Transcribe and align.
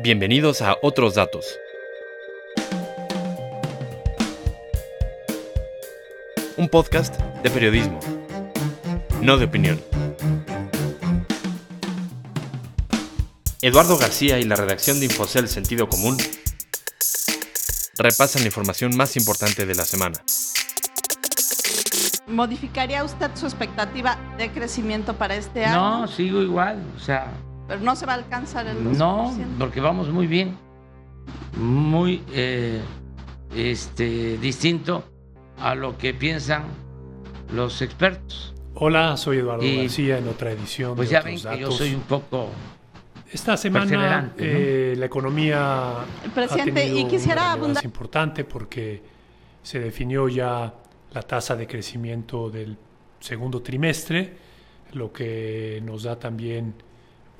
Bienvenidos 0.00 0.62
a 0.62 0.76
Otros 0.80 1.16
Datos. 1.16 1.58
Un 6.56 6.68
podcast 6.68 7.16
de 7.42 7.50
periodismo, 7.50 7.98
no 9.20 9.38
de 9.38 9.46
opinión. 9.46 9.80
Eduardo 13.60 13.98
García 13.98 14.38
y 14.38 14.44
la 14.44 14.54
redacción 14.54 15.00
de 15.00 15.06
Infocel 15.06 15.48
Sentido 15.48 15.88
Común 15.88 16.16
repasan 17.96 18.42
la 18.42 18.46
información 18.46 18.96
más 18.96 19.16
importante 19.16 19.66
de 19.66 19.74
la 19.74 19.84
semana. 19.84 20.22
¿Modificaría 22.28 23.02
usted 23.02 23.32
su 23.34 23.46
expectativa 23.46 24.16
de 24.38 24.52
crecimiento 24.52 25.16
para 25.16 25.34
este 25.34 25.64
año? 25.64 26.02
No, 26.02 26.06
sigo 26.06 26.40
igual, 26.40 26.84
o 26.96 27.00
sea, 27.00 27.32
Pero 27.68 27.80
no 27.80 27.94
se 27.94 28.06
va 28.06 28.12
a 28.14 28.16
alcanzar 28.16 28.66
el 28.66 28.78
2%. 28.78 28.96
no, 28.96 29.32
porque 29.58 29.80
vamos 29.80 30.08
muy 30.08 30.26
bien, 30.26 30.56
muy 31.56 32.22
eh, 32.32 32.80
este, 33.54 34.38
distinto 34.38 35.04
a 35.58 35.74
lo 35.74 35.96
que 35.98 36.14
piensan 36.14 36.64
los 37.54 37.82
expertos. 37.82 38.54
Hola, 38.74 39.16
soy 39.16 39.38
Eduardo 39.38 39.64
Y, 39.64 39.76
García 39.82 40.18
en 40.18 40.28
otra 40.28 40.52
edición 40.52 40.94
Pues 40.96 41.08
de 41.08 41.12
ya 41.14 41.20
ven 41.22 41.36
Otros 41.36 41.52
que 41.52 41.60
yo 41.60 41.66
Datos. 41.66 41.78
soy 41.78 41.94
un 41.94 42.02
poco 42.02 42.48
Esta 43.32 43.56
semana 43.56 44.32
eh, 44.38 44.94
la 44.96 45.06
economía 45.06 45.94
Presidente, 46.34 46.70
ha 46.70 46.74
tenido 46.74 46.98
y 47.00 47.04
quisiera 47.10 47.42
una 47.42 47.52
abundar- 47.74 47.84
importante 47.84 48.44
porque 48.44 49.02
se 49.62 49.80
definió 49.80 50.28
ya 50.28 50.72
la 51.12 51.22
tasa 51.22 51.56
de 51.56 51.66
crecimiento 51.66 52.48
del 52.50 52.76
segundo 53.18 53.60
trimestre, 53.62 54.36
lo 54.92 55.12
que 55.12 55.82
nos 55.84 56.04
da 56.04 56.16
también 56.18 56.74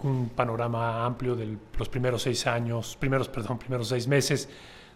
un 0.02 0.30
panorama 0.30 1.05
amplio 1.05 1.34
de 1.34 1.57
los 1.77 1.88
primeros 1.88 2.23
seis 2.23 2.47
años, 2.47 2.97
primeros, 2.98 3.29
perdón, 3.29 3.59
primeros 3.59 3.88
seis 3.88 4.07
meses 4.07 4.48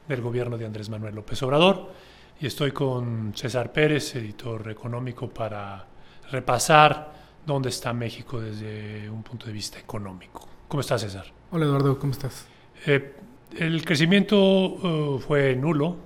del 0.06 0.20
gobierno 0.20 0.56
de 0.56 0.66
Andrés 0.66 0.88
Manuel 0.88 1.14
López 1.14 1.42
Obrador. 1.42 1.92
Y 2.40 2.46
estoy 2.46 2.72
con 2.72 3.32
César 3.34 3.72
Pérez, 3.72 4.14
editor 4.16 4.70
económico, 4.70 5.28
para 5.28 5.86
repasar 6.30 7.12
dónde 7.44 7.68
está 7.68 7.92
México 7.92 8.40
desde 8.40 9.08
un 9.08 9.22
punto 9.22 9.46
de 9.46 9.52
vista 9.52 9.78
económico. 9.78 10.48
¿Cómo 10.68 10.80
estás, 10.80 11.02
César? 11.02 11.26
Hola 11.50 11.66
Eduardo, 11.66 11.98
¿cómo 11.98 12.12
estás? 12.12 12.46
Eh, 12.86 13.14
el 13.58 13.84
crecimiento 13.84 14.36
eh, 14.36 15.20
fue 15.20 15.54
nulo 15.54 15.96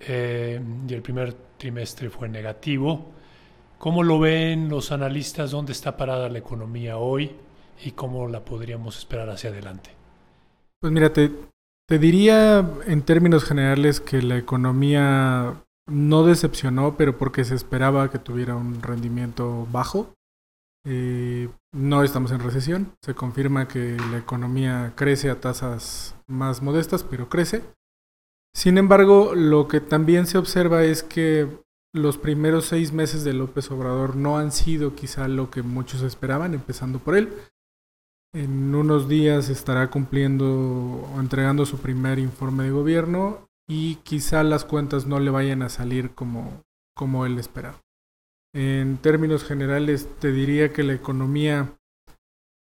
eh, 0.00 0.60
y 0.88 0.94
el 0.94 1.02
primer 1.02 1.34
trimestre 1.56 2.08
fue 2.10 2.28
negativo. 2.28 3.12
¿Cómo 3.78 4.02
lo 4.02 4.18
ven 4.18 4.68
los 4.68 4.90
analistas? 4.90 5.50
¿Dónde 5.50 5.72
está 5.72 5.96
parada 5.96 6.28
la 6.28 6.38
economía 6.38 6.96
hoy 6.96 7.32
y 7.84 7.92
cómo 7.92 8.28
la 8.28 8.44
podríamos 8.44 8.98
esperar 8.98 9.30
hacia 9.30 9.50
adelante? 9.50 9.90
Pues 10.80 10.92
mira, 10.92 11.12
te, 11.12 11.30
te 11.88 11.98
diría 11.98 12.68
en 12.86 13.02
términos 13.02 13.44
generales 13.44 14.00
que 14.00 14.22
la 14.22 14.36
economía 14.36 15.64
no 15.88 16.24
decepcionó, 16.24 16.96
pero 16.96 17.16
porque 17.16 17.44
se 17.44 17.54
esperaba 17.54 18.10
que 18.10 18.18
tuviera 18.18 18.56
un 18.56 18.82
rendimiento 18.82 19.66
bajo. 19.72 20.14
Eh, 20.84 21.48
no 21.72 22.02
estamos 22.02 22.30
en 22.30 22.40
recesión, 22.40 22.92
se 23.02 23.14
confirma 23.14 23.68
que 23.68 23.96
la 24.10 24.18
economía 24.18 24.92
crece 24.96 25.30
a 25.30 25.40
tasas 25.40 26.14
más 26.26 26.62
modestas, 26.62 27.04
pero 27.04 27.28
crece. 27.28 27.62
Sin 28.54 28.78
embargo, 28.78 29.34
lo 29.34 29.68
que 29.68 29.80
también 29.80 30.26
se 30.26 30.38
observa 30.38 30.84
es 30.84 31.02
que 31.02 31.48
los 31.94 32.18
primeros 32.18 32.66
seis 32.66 32.92
meses 32.92 33.24
de 33.24 33.32
López 33.32 33.70
Obrador 33.70 34.16
no 34.16 34.38
han 34.38 34.52
sido 34.52 34.94
quizá 34.94 35.28
lo 35.28 35.50
que 35.50 35.62
muchos 35.62 36.02
esperaban, 36.02 36.54
empezando 36.54 36.98
por 36.98 37.16
él. 37.16 37.32
En 38.38 38.72
unos 38.72 39.08
días 39.08 39.48
estará 39.48 39.90
cumpliendo 39.90 40.46
o 41.12 41.18
entregando 41.18 41.66
su 41.66 41.78
primer 41.78 42.20
informe 42.20 42.62
de 42.62 42.70
gobierno 42.70 43.48
y 43.68 43.96
quizá 43.96 44.44
las 44.44 44.64
cuentas 44.64 45.06
no 45.06 45.18
le 45.18 45.30
vayan 45.30 45.60
a 45.62 45.68
salir 45.68 46.14
como, 46.14 46.62
como 46.94 47.26
él 47.26 47.36
esperaba. 47.40 47.80
En 48.54 48.98
términos 48.98 49.42
generales, 49.42 50.08
te 50.20 50.30
diría 50.30 50.72
que 50.72 50.84
la 50.84 50.92
economía 50.92 51.76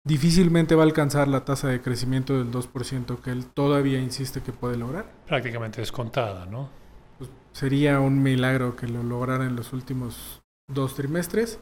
difícilmente 0.05 0.75
va 0.75 0.83
a 0.83 0.85
alcanzar 0.85 1.27
la 1.27 1.43
tasa 1.43 1.69
de 1.69 1.81
crecimiento 1.81 2.37
del 2.37 2.51
2% 2.51 3.19
que 3.19 3.31
él 3.31 3.47
todavía 3.47 3.99
insiste 3.99 4.43
que 4.43 4.51
puede 4.51 4.77
lograr. 4.77 5.11
Prácticamente 5.25 5.81
descontada, 5.81 6.45
¿no? 6.45 6.69
Pues, 7.17 7.31
sería 7.51 7.99
un 7.99 8.21
milagro 8.21 8.75
que 8.75 8.87
lo 8.87 9.01
lograra 9.01 9.47
en 9.47 9.55
los 9.55 9.73
últimos 9.73 10.43
dos 10.71 10.93
trimestres. 10.93 11.61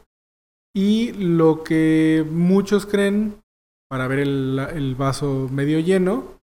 Y 0.74 1.12
lo 1.12 1.64
que 1.64 2.26
muchos 2.30 2.84
creen, 2.84 3.41
para 3.92 4.08
ver 4.08 4.20
el, 4.20 4.58
el 4.74 4.94
vaso 4.94 5.50
medio 5.52 5.78
lleno, 5.78 6.40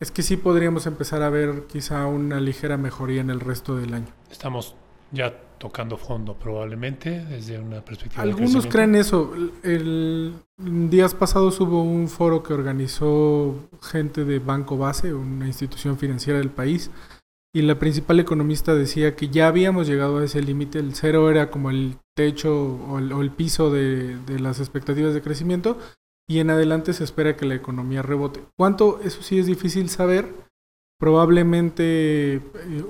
es 0.00 0.12
que 0.12 0.22
sí 0.22 0.36
podríamos 0.36 0.86
empezar 0.86 1.22
a 1.22 1.28
ver 1.28 1.64
quizá 1.66 2.06
una 2.06 2.38
ligera 2.38 2.76
mejoría 2.76 3.20
en 3.20 3.30
el 3.30 3.40
resto 3.40 3.74
del 3.74 3.94
año. 3.94 4.06
Estamos 4.30 4.76
ya 5.10 5.34
tocando 5.58 5.96
fondo 5.96 6.34
probablemente 6.34 7.24
desde 7.24 7.58
una 7.58 7.84
perspectiva 7.84 8.22
Algunos 8.22 8.68
creen 8.68 8.94
eso. 8.94 9.34
El, 9.34 9.52
el- 10.56 10.88
días 10.88 11.14
pasados 11.14 11.58
hubo 11.58 11.82
un 11.82 12.06
foro 12.06 12.44
que 12.44 12.54
organizó 12.54 13.56
gente 13.82 14.24
de 14.24 14.38
Banco 14.38 14.76
Base, 14.78 15.12
una 15.12 15.48
institución 15.48 15.98
financiera 15.98 16.38
del 16.38 16.50
país, 16.50 16.92
y 17.52 17.62
la 17.62 17.76
principal 17.80 18.20
economista 18.20 18.76
decía 18.76 19.16
que 19.16 19.30
ya 19.30 19.48
habíamos 19.48 19.88
llegado 19.88 20.18
a 20.18 20.24
ese 20.24 20.42
límite. 20.42 20.78
El 20.78 20.94
cero 20.94 21.28
era 21.28 21.50
como 21.50 21.70
el 21.70 21.96
techo 22.14 22.54
o 22.88 23.00
el, 23.00 23.10
o 23.12 23.20
el 23.20 23.32
piso 23.32 23.72
de, 23.72 24.16
de 24.26 24.38
las 24.38 24.60
expectativas 24.60 25.12
de 25.12 25.22
crecimiento, 25.22 25.76
y 26.28 26.40
en 26.40 26.50
adelante 26.50 26.92
se 26.92 27.04
espera 27.04 27.36
que 27.36 27.46
la 27.46 27.54
economía 27.54 28.02
rebote. 28.02 28.44
¿Cuánto? 28.56 29.00
Eso 29.02 29.22
sí 29.22 29.38
es 29.38 29.46
difícil 29.46 29.88
saber. 29.88 30.26
Probablemente 31.00 32.34
eh, 32.34 32.40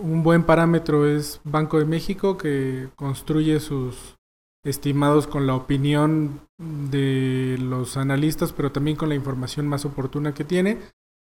un 0.02 0.22
buen 0.22 0.42
parámetro 0.44 1.06
es 1.06 1.40
Banco 1.44 1.78
de 1.78 1.84
México, 1.84 2.36
que 2.36 2.88
construye 2.96 3.60
sus 3.60 4.16
estimados 4.64 5.26
con 5.26 5.46
la 5.46 5.54
opinión 5.54 6.40
de 6.58 7.56
los 7.60 7.96
analistas, 7.96 8.52
pero 8.52 8.72
también 8.72 8.96
con 8.96 9.08
la 9.08 9.14
información 9.14 9.68
más 9.68 9.84
oportuna 9.84 10.34
que 10.34 10.44
tiene. 10.44 10.78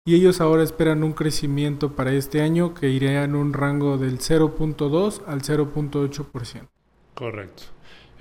Y 0.08 0.16
ellos 0.16 0.40
ahora 0.40 0.64
esperan 0.64 1.04
un 1.04 1.14
crecimiento 1.14 1.96
para 1.96 2.14
este 2.14 2.42
año 2.42 2.74
que 2.76 2.90
iría 2.90 3.24
en 3.24 3.36
un 3.36 3.54
rango 3.54 3.98
del 3.98 4.20
0.2 4.20 5.24
al 5.26 5.42
0.8%. 5.42 6.70
Correcto. 7.16 7.64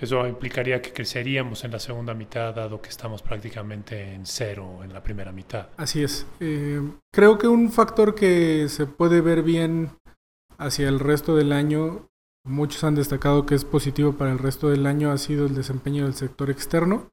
Eso 0.01 0.27
implicaría 0.27 0.83
que 0.83 0.93
creceríamos 0.93 1.65
en 1.65 1.71
la 1.71 1.79
segunda 1.79 2.15
mitad, 2.15 2.55
dado 2.55 2.81
que 2.81 2.89
estamos 2.89 3.23
prácticamente 3.23 4.15
en 4.15 4.27
cero 4.27 4.81
en 4.83 4.93
la 4.93 5.03
primera 5.03 5.33
mitad. 5.33 5.69
Así 5.77 6.03
es. 6.03 6.27
Eh, 6.41 6.81
creo 7.13 7.39
que 7.39 7.49
un 7.49 7.71
factor 7.71 8.15
que 8.15 8.69
se 8.69 8.87
puede 8.87 9.21
ver 9.21 9.43
bien 9.43 9.91
hacia 10.59 10.89
el 10.89 11.01
resto 11.01 11.37
del 11.37 11.53
año, 11.53 12.09
muchos 12.45 12.85
han 12.85 12.95
destacado 12.95 13.47
que 13.47 13.55
es 13.55 13.65
positivo 13.65 14.15
para 14.15 14.33
el 14.33 14.39
resto 14.39 14.69
del 14.69 14.87
año, 14.87 15.11
ha 15.11 15.19
sido 15.19 15.47
el 15.47 15.55
desempeño 15.55 16.05
del 16.05 16.15
sector 16.15 16.51
externo, 16.51 17.09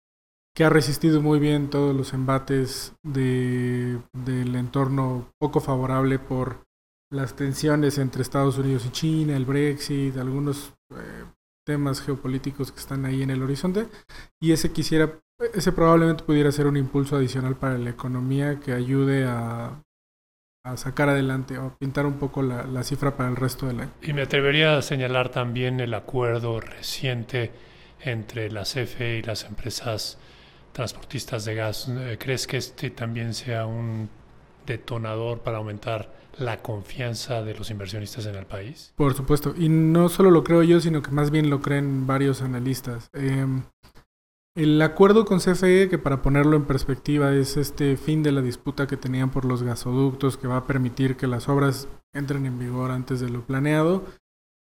que 0.55 0.63
ha 0.63 0.69
resistido 0.69 1.21
muy 1.21 1.39
bien 1.39 1.69
todos 1.69 1.95
los 1.95 2.13
embates 2.13 2.93
de, 3.03 3.99
del 4.13 4.55
entorno 4.55 5.31
poco 5.39 5.61
favorable 5.61 6.19
por 6.19 6.63
las 7.11 7.35
tensiones 7.35 7.97
entre 7.97 8.21
Estados 8.21 8.57
Unidos 8.57 8.85
y 8.85 8.89
China, 8.91 9.35
el 9.35 9.45
Brexit, 9.45 10.17
algunos 10.17 10.73
eh, 10.93 11.25
temas 11.65 12.01
geopolíticos 12.01 12.71
que 12.71 12.79
están 12.79 13.05
ahí 13.05 13.21
en 13.23 13.29
el 13.29 13.41
horizonte. 13.41 13.87
Y 14.39 14.51
ese 14.51 14.71
quisiera, 14.71 15.19
ese 15.53 15.71
probablemente 15.71 16.23
pudiera 16.23 16.51
ser 16.51 16.67
un 16.67 16.77
impulso 16.77 17.15
adicional 17.15 17.55
para 17.55 17.77
la 17.77 17.89
economía 17.89 18.59
que 18.59 18.73
ayude 18.73 19.25
a, 19.25 19.81
sacar 20.75 21.09
adelante 21.09 21.57
o 21.57 21.75
pintar 21.79 22.05
un 22.05 22.19
poco 22.19 22.43
la, 22.43 22.63
la 22.67 22.83
cifra 22.83 23.17
para 23.17 23.29
el 23.29 23.35
resto 23.35 23.65
del 23.65 23.79
año. 23.79 23.91
Y 24.03 24.13
me 24.13 24.21
atrevería 24.21 24.77
a 24.77 24.81
señalar 24.83 25.29
también 25.29 25.79
el 25.79 25.93
acuerdo 25.95 26.59
reciente 26.59 27.51
entre 27.99 28.51
la 28.51 28.61
CFE 28.61 29.17
y 29.17 29.21
las 29.23 29.43
empresas 29.45 30.19
transportistas 30.71 31.45
de 31.45 31.55
gas. 31.55 31.91
¿Crees 32.19 32.45
que 32.45 32.57
este 32.57 32.91
también 32.91 33.33
sea 33.33 33.65
un 33.65 34.09
detonador 34.65 35.39
para 35.39 35.57
aumentar 35.57 36.20
la 36.37 36.61
confianza 36.61 37.41
de 37.41 37.55
los 37.55 37.69
inversionistas 37.71 38.25
en 38.25 38.35
el 38.35 38.45
país? 38.45 38.93
Por 38.95 39.13
supuesto. 39.13 39.53
Y 39.57 39.69
no 39.69 40.09
solo 40.09 40.31
lo 40.31 40.43
creo 40.43 40.63
yo, 40.63 40.79
sino 40.79 41.01
que 41.01 41.11
más 41.11 41.31
bien 41.31 41.49
lo 41.49 41.61
creen 41.61 42.07
varios 42.07 42.41
analistas. 42.41 43.09
Eh, 43.13 43.45
el 44.55 44.81
acuerdo 44.81 45.23
con 45.23 45.39
CFE, 45.39 45.87
que 45.89 45.97
para 45.97 46.21
ponerlo 46.21 46.57
en 46.57 46.65
perspectiva 46.65 47.33
es 47.33 47.55
este 47.55 47.95
fin 47.95 48.21
de 48.21 48.33
la 48.33 48.41
disputa 48.41 48.85
que 48.85 48.97
tenían 48.97 49.31
por 49.31 49.45
los 49.45 49.63
gasoductos, 49.63 50.37
que 50.37 50.47
va 50.47 50.57
a 50.57 50.67
permitir 50.67 51.15
que 51.15 51.27
las 51.27 51.47
obras 51.47 51.87
entren 52.13 52.45
en 52.45 52.59
vigor 52.59 52.91
antes 52.91 53.21
de 53.21 53.29
lo 53.29 53.45
planeado, 53.45 54.03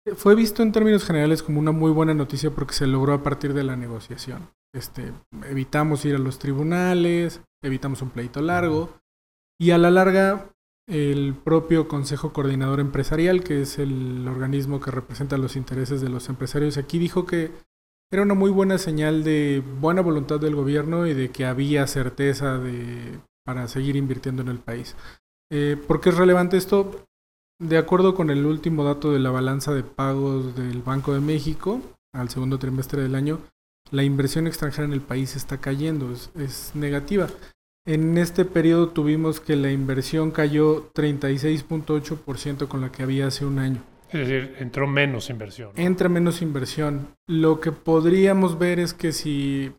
eh, 0.07 0.15
fue 0.15 0.35
visto 0.35 0.63
en 0.63 0.73
términos 0.73 1.05
generales 1.05 1.43
como 1.43 1.59
una 1.59 1.73
muy 1.73 1.91
buena 1.91 2.13
noticia 2.13 2.51
porque 2.51 2.75
se 2.75 2.87
logró 2.87 3.15
a 3.15 3.23
partir 3.23 3.55
de 3.55 3.65
la 3.65 3.77
negociación. 3.77 4.51
Este, 4.75 5.13
evitamos 5.49 6.05
ir 6.05 6.15
a 6.15 6.19
los 6.19 6.39
tribunales, 6.39 7.41
evitamos 7.63 8.03
un 8.03 8.11
pleito 8.11 8.43
largo 8.43 8.91
y 9.59 9.71
a 9.71 9.79
la 9.79 9.91
larga 9.91 10.51
el 10.89 11.35
propio 11.35 11.87
Consejo 11.87 12.33
Coordinador 12.33 12.81
Empresarial, 12.81 13.45
que 13.45 13.63
es 13.63 13.79
el 13.79 14.27
organismo 14.27 14.81
que 14.81 14.91
representa 14.91 15.39
los 15.39 15.55
intereses 15.55 16.01
de 16.01 16.09
los 16.09 16.29
empresarios, 16.29 16.79
aquí 16.79 16.99
dijo 16.99 17.27
que 17.27 17.53
era 18.11 18.23
una 18.23 18.35
muy 18.35 18.51
buena 18.51 18.79
señal 18.79 19.23
de 19.23 19.63
buena 19.81 20.01
voluntad 20.01 20.41
del 20.41 20.55
gobierno 20.55 21.07
y 21.07 21.13
de 21.13 21.29
que 21.29 21.45
había 21.45 21.87
certeza 21.87 22.59
de 22.59 23.21
para 23.45 23.69
seguir 23.69 23.97
invirtiendo 23.97 24.43
en 24.43 24.49
el 24.49 24.59
país. 24.59 24.97
Eh, 25.51 25.77
¿Por 25.87 26.01
qué 26.01 26.11
es 26.11 26.17
relevante 26.17 26.57
esto? 26.57 27.07
De 27.61 27.79
acuerdo 27.79 28.15
con 28.15 28.31
el 28.31 28.45
último 28.45 28.85
dato 28.85 29.11
de 29.13 29.19
la 29.19 29.31
balanza 29.31 29.73
de 29.73 29.83
pagos 29.83 30.55
del 30.55 30.83
Banco 30.83 31.15
de 31.15 31.21
México 31.21 31.81
al 32.15 32.29
segundo 32.29 32.59
trimestre 32.59 33.03
del 33.03 33.15
año, 33.15 33.41
la 33.91 34.05
inversión 34.05 34.47
extranjera 34.47 34.85
en 34.85 34.93
el 34.93 35.01
país 35.01 35.35
está 35.35 35.59
cayendo, 35.59 36.13
es, 36.13 36.73
negativa. 36.75 37.29
En 37.89 38.19
este 38.19 38.45
periodo 38.45 38.91
tuvimos 38.91 39.41
que 39.41 39.57
la 39.57 39.73
inversión 39.73 40.31
cayó 40.31 40.93
36.8% 40.93 42.69
con 42.69 42.83
la 42.83 42.93
que 42.93 43.03
había 43.03 43.29
hace 43.29 43.47
un 43.47 43.59
año. 43.59 43.83
Es 44.11 44.29
decir, 44.29 44.57
entró 44.59 44.87
menos 44.87 45.31
inversión. 45.31 45.71
Entra 45.75 46.11
menos 46.11 46.43
inversión. 46.43 47.09
Lo 47.27 47.61
que 47.61 47.73
podríamos 47.73 48.59
ver 48.59 48.79
es 48.79 48.93
que 48.93 49.13
si 49.13 49.73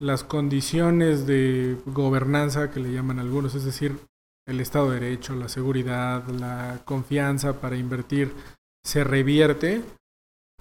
las 0.00 0.24
condiciones 0.24 1.26
de 1.26 1.76
gobernanza 1.84 2.70
que 2.70 2.80
le 2.80 2.90
llaman 2.90 3.18
algunos, 3.18 3.54
es 3.54 3.66
decir, 3.66 3.98
el 4.46 4.58
Estado 4.58 4.90
de 4.90 5.00
Derecho, 5.00 5.36
la 5.36 5.50
seguridad, 5.50 6.26
la 6.28 6.80
confianza 6.86 7.60
para 7.60 7.76
invertir 7.76 8.32
se 8.82 9.04
revierte, 9.04 9.82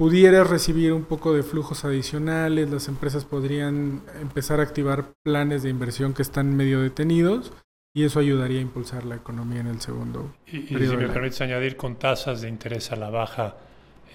pudiera 0.01 0.43
recibir 0.43 0.93
un 0.93 1.03
poco 1.03 1.31
de 1.31 1.43
flujos 1.43 1.85
adicionales, 1.85 2.71
las 2.71 2.87
empresas 2.87 3.23
podrían 3.23 4.01
empezar 4.19 4.59
a 4.59 4.63
activar 4.63 5.13
planes 5.21 5.61
de 5.61 5.69
inversión 5.69 6.15
que 6.15 6.23
están 6.23 6.55
medio 6.55 6.81
detenidos 6.81 7.53
y 7.93 8.05
eso 8.05 8.19
ayudaría 8.19 8.57
a 8.57 8.61
impulsar 8.63 9.05
la 9.05 9.17
economía 9.17 9.59
en 9.59 9.67
el 9.67 9.79
segundo. 9.79 10.33
Y, 10.47 10.57
y 10.57 10.87
si 10.87 10.97
me 10.97 11.07
permites 11.07 11.39
añadir, 11.41 11.77
con 11.77 11.97
tasas 11.97 12.41
de 12.41 12.49
interés 12.49 12.91
a 12.91 12.95
la 12.95 13.11
baja 13.11 13.57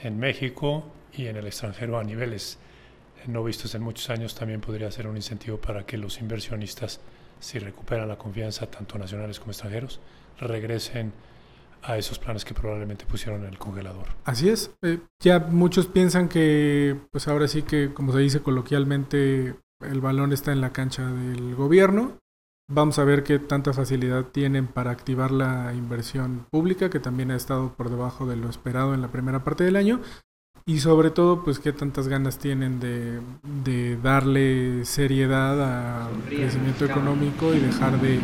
en 0.02 0.18
México 0.18 0.90
y 1.12 1.26
en 1.26 1.36
el 1.36 1.46
extranjero 1.46 2.00
a 2.00 2.02
niveles 2.02 2.58
no 3.28 3.44
vistos 3.44 3.72
en 3.76 3.82
muchos 3.82 4.10
años, 4.10 4.34
también 4.34 4.60
podría 4.60 4.90
ser 4.90 5.06
un 5.06 5.14
incentivo 5.14 5.58
para 5.58 5.86
que 5.86 5.98
los 5.98 6.20
inversionistas 6.20 6.98
si 7.38 7.60
recuperan 7.60 8.08
la 8.08 8.18
confianza, 8.18 8.68
tanto 8.68 8.98
nacionales 8.98 9.38
como 9.38 9.52
extranjeros, 9.52 10.00
regresen 10.40 11.12
a 11.82 11.96
esos 11.98 12.18
planes 12.18 12.44
que 12.44 12.54
probablemente 12.54 13.06
pusieron 13.06 13.42
en 13.42 13.48
el 13.48 13.58
congelador. 13.58 14.06
Así 14.24 14.48
es. 14.48 14.70
Eh, 14.82 14.98
ya 15.20 15.38
muchos 15.38 15.86
piensan 15.86 16.28
que, 16.28 16.98
pues 17.10 17.28
ahora 17.28 17.48
sí 17.48 17.62
que, 17.62 17.92
como 17.94 18.12
se 18.12 18.18
dice 18.18 18.40
coloquialmente, 18.40 19.56
el 19.80 20.00
balón 20.00 20.32
está 20.32 20.52
en 20.52 20.60
la 20.60 20.72
cancha 20.72 21.06
del 21.06 21.54
gobierno. 21.54 22.18
Vamos 22.68 22.98
a 22.98 23.04
ver 23.04 23.22
qué 23.22 23.38
tanta 23.38 23.72
facilidad 23.72 24.24
tienen 24.24 24.66
para 24.66 24.90
activar 24.90 25.30
la 25.30 25.72
inversión 25.72 26.46
pública, 26.50 26.90
que 26.90 26.98
también 26.98 27.30
ha 27.30 27.36
estado 27.36 27.74
por 27.74 27.90
debajo 27.90 28.26
de 28.26 28.36
lo 28.36 28.50
esperado 28.50 28.92
en 28.92 29.02
la 29.02 29.12
primera 29.12 29.44
parte 29.44 29.62
del 29.62 29.76
año 29.76 30.00
y 30.68 30.80
sobre 30.80 31.10
todo 31.10 31.44
pues 31.44 31.60
qué 31.60 31.72
tantas 31.72 32.08
ganas 32.08 32.38
tienen 32.38 32.80
de, 32.80 33.20
de 33.64 33.96
darle 33.98 34.84
seriedad 34.84 36.06
al 36.08 36.24
crecimiento 36.28 36.84
económico 36.86 37.54
y 37.54 37.60
dejar 37.60 38.00
de 38.00 38.18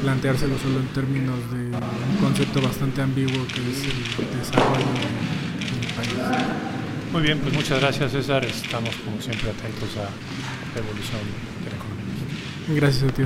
planteárselo 0.00 0.56
solo 0.56 0.80
en 0.80 0.86
términos 0.94 1.38
de 1.52 1.66
un 1.66 2.16
concepto 2.22 2.62
bastante 2.62 3.02
ambiguo 3.02 3.46
que 3.48 3.70
es 3.70 3.84
el 3.84 4.38
desarrollo 4.38 4.78
del 4.78 5.92
país. 5.94 6.14
Muy 7.12 7.20
bien, 7.20 7.38
pues 7.40 7.52
muchas 7.52 7.78
gracias 7.78 8.12
César, 8.12 8.42
estamos 8.46 8.96
como 9.04 9.20
siempre 9.20 9.50
atentos 9.50 9.94
a 9.98 10.08
la 10.74 10.80
evolución 10.80 11.20
de 11.64 11.70
la 11.70 11.76
economía. 11.76 12.80
Gracias 12.80 13.10
a 13.10 13.14
ti, 13.14 13.24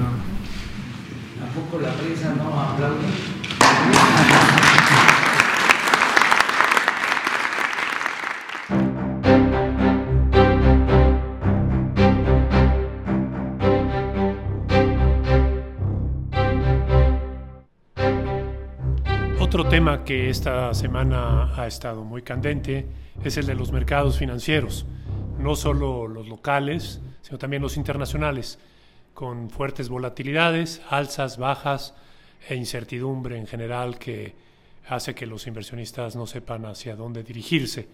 Tampoco 1.39 1.79
la 1.81 1.93
prensa 1.93 2.35
no 2.35 2.61
aplaude. 2.61 3.07
Tema 19.79 20.03
que 20.03 20.29
esta 20.29 20.75
semana 20.75 21.55
ha 21.55 21.69
estado 21.69 22.03
muy 22.03 22.23
candente 22.23 22.85
es 23.23 23.37
el 23.37 23.47
de 23.47 23.55
los 23.55 23.71
mercados 23.71 24.19
financieros, 24.19 24.87
no 25.39 25.55
solo 25.55 26.09
los 26.09 26.27
locales, 26.27 27.01
sino 27.23 27.39
también 27.39 27.63
los 27.63 27.77
internacionales, 27.77 28.59
con 29.15 29.51
fuertes 29.51 29.89
volatilidades, 29.89 30.83
alzas, 30.91 31.39
bajas 31.39 31.95
e 32.49 32.57
incertidumbre 32.57 33.39
en 33.39 33.47
general 33.47 34.01
que 34.01 34.35
hace 34.89 35.15
que 35.15 35.27
los 35.27 35.47
inversionistas 35.47 36.17
no 36.17 36.27
sepan 36.27 36.67
hacia 36.67 36.97
dónde 36.97 37.23
dirigirse. 37.23 37.89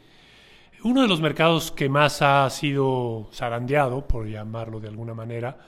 Uno 0.84 1.02
de 1.02 1.08
los 1.08 1.20
mercados 1.20 1.70
que 1.70 1.90
más 1.90 2.22
ha 2.22 2.48
sido 2.48 3.28
zarandeado, 3.30 4.08
por 4.08 4.26
llamarlo 4.26 4.80
de 4.80 4.88
alguna 4.88 5.12
manera, 5.12 5.58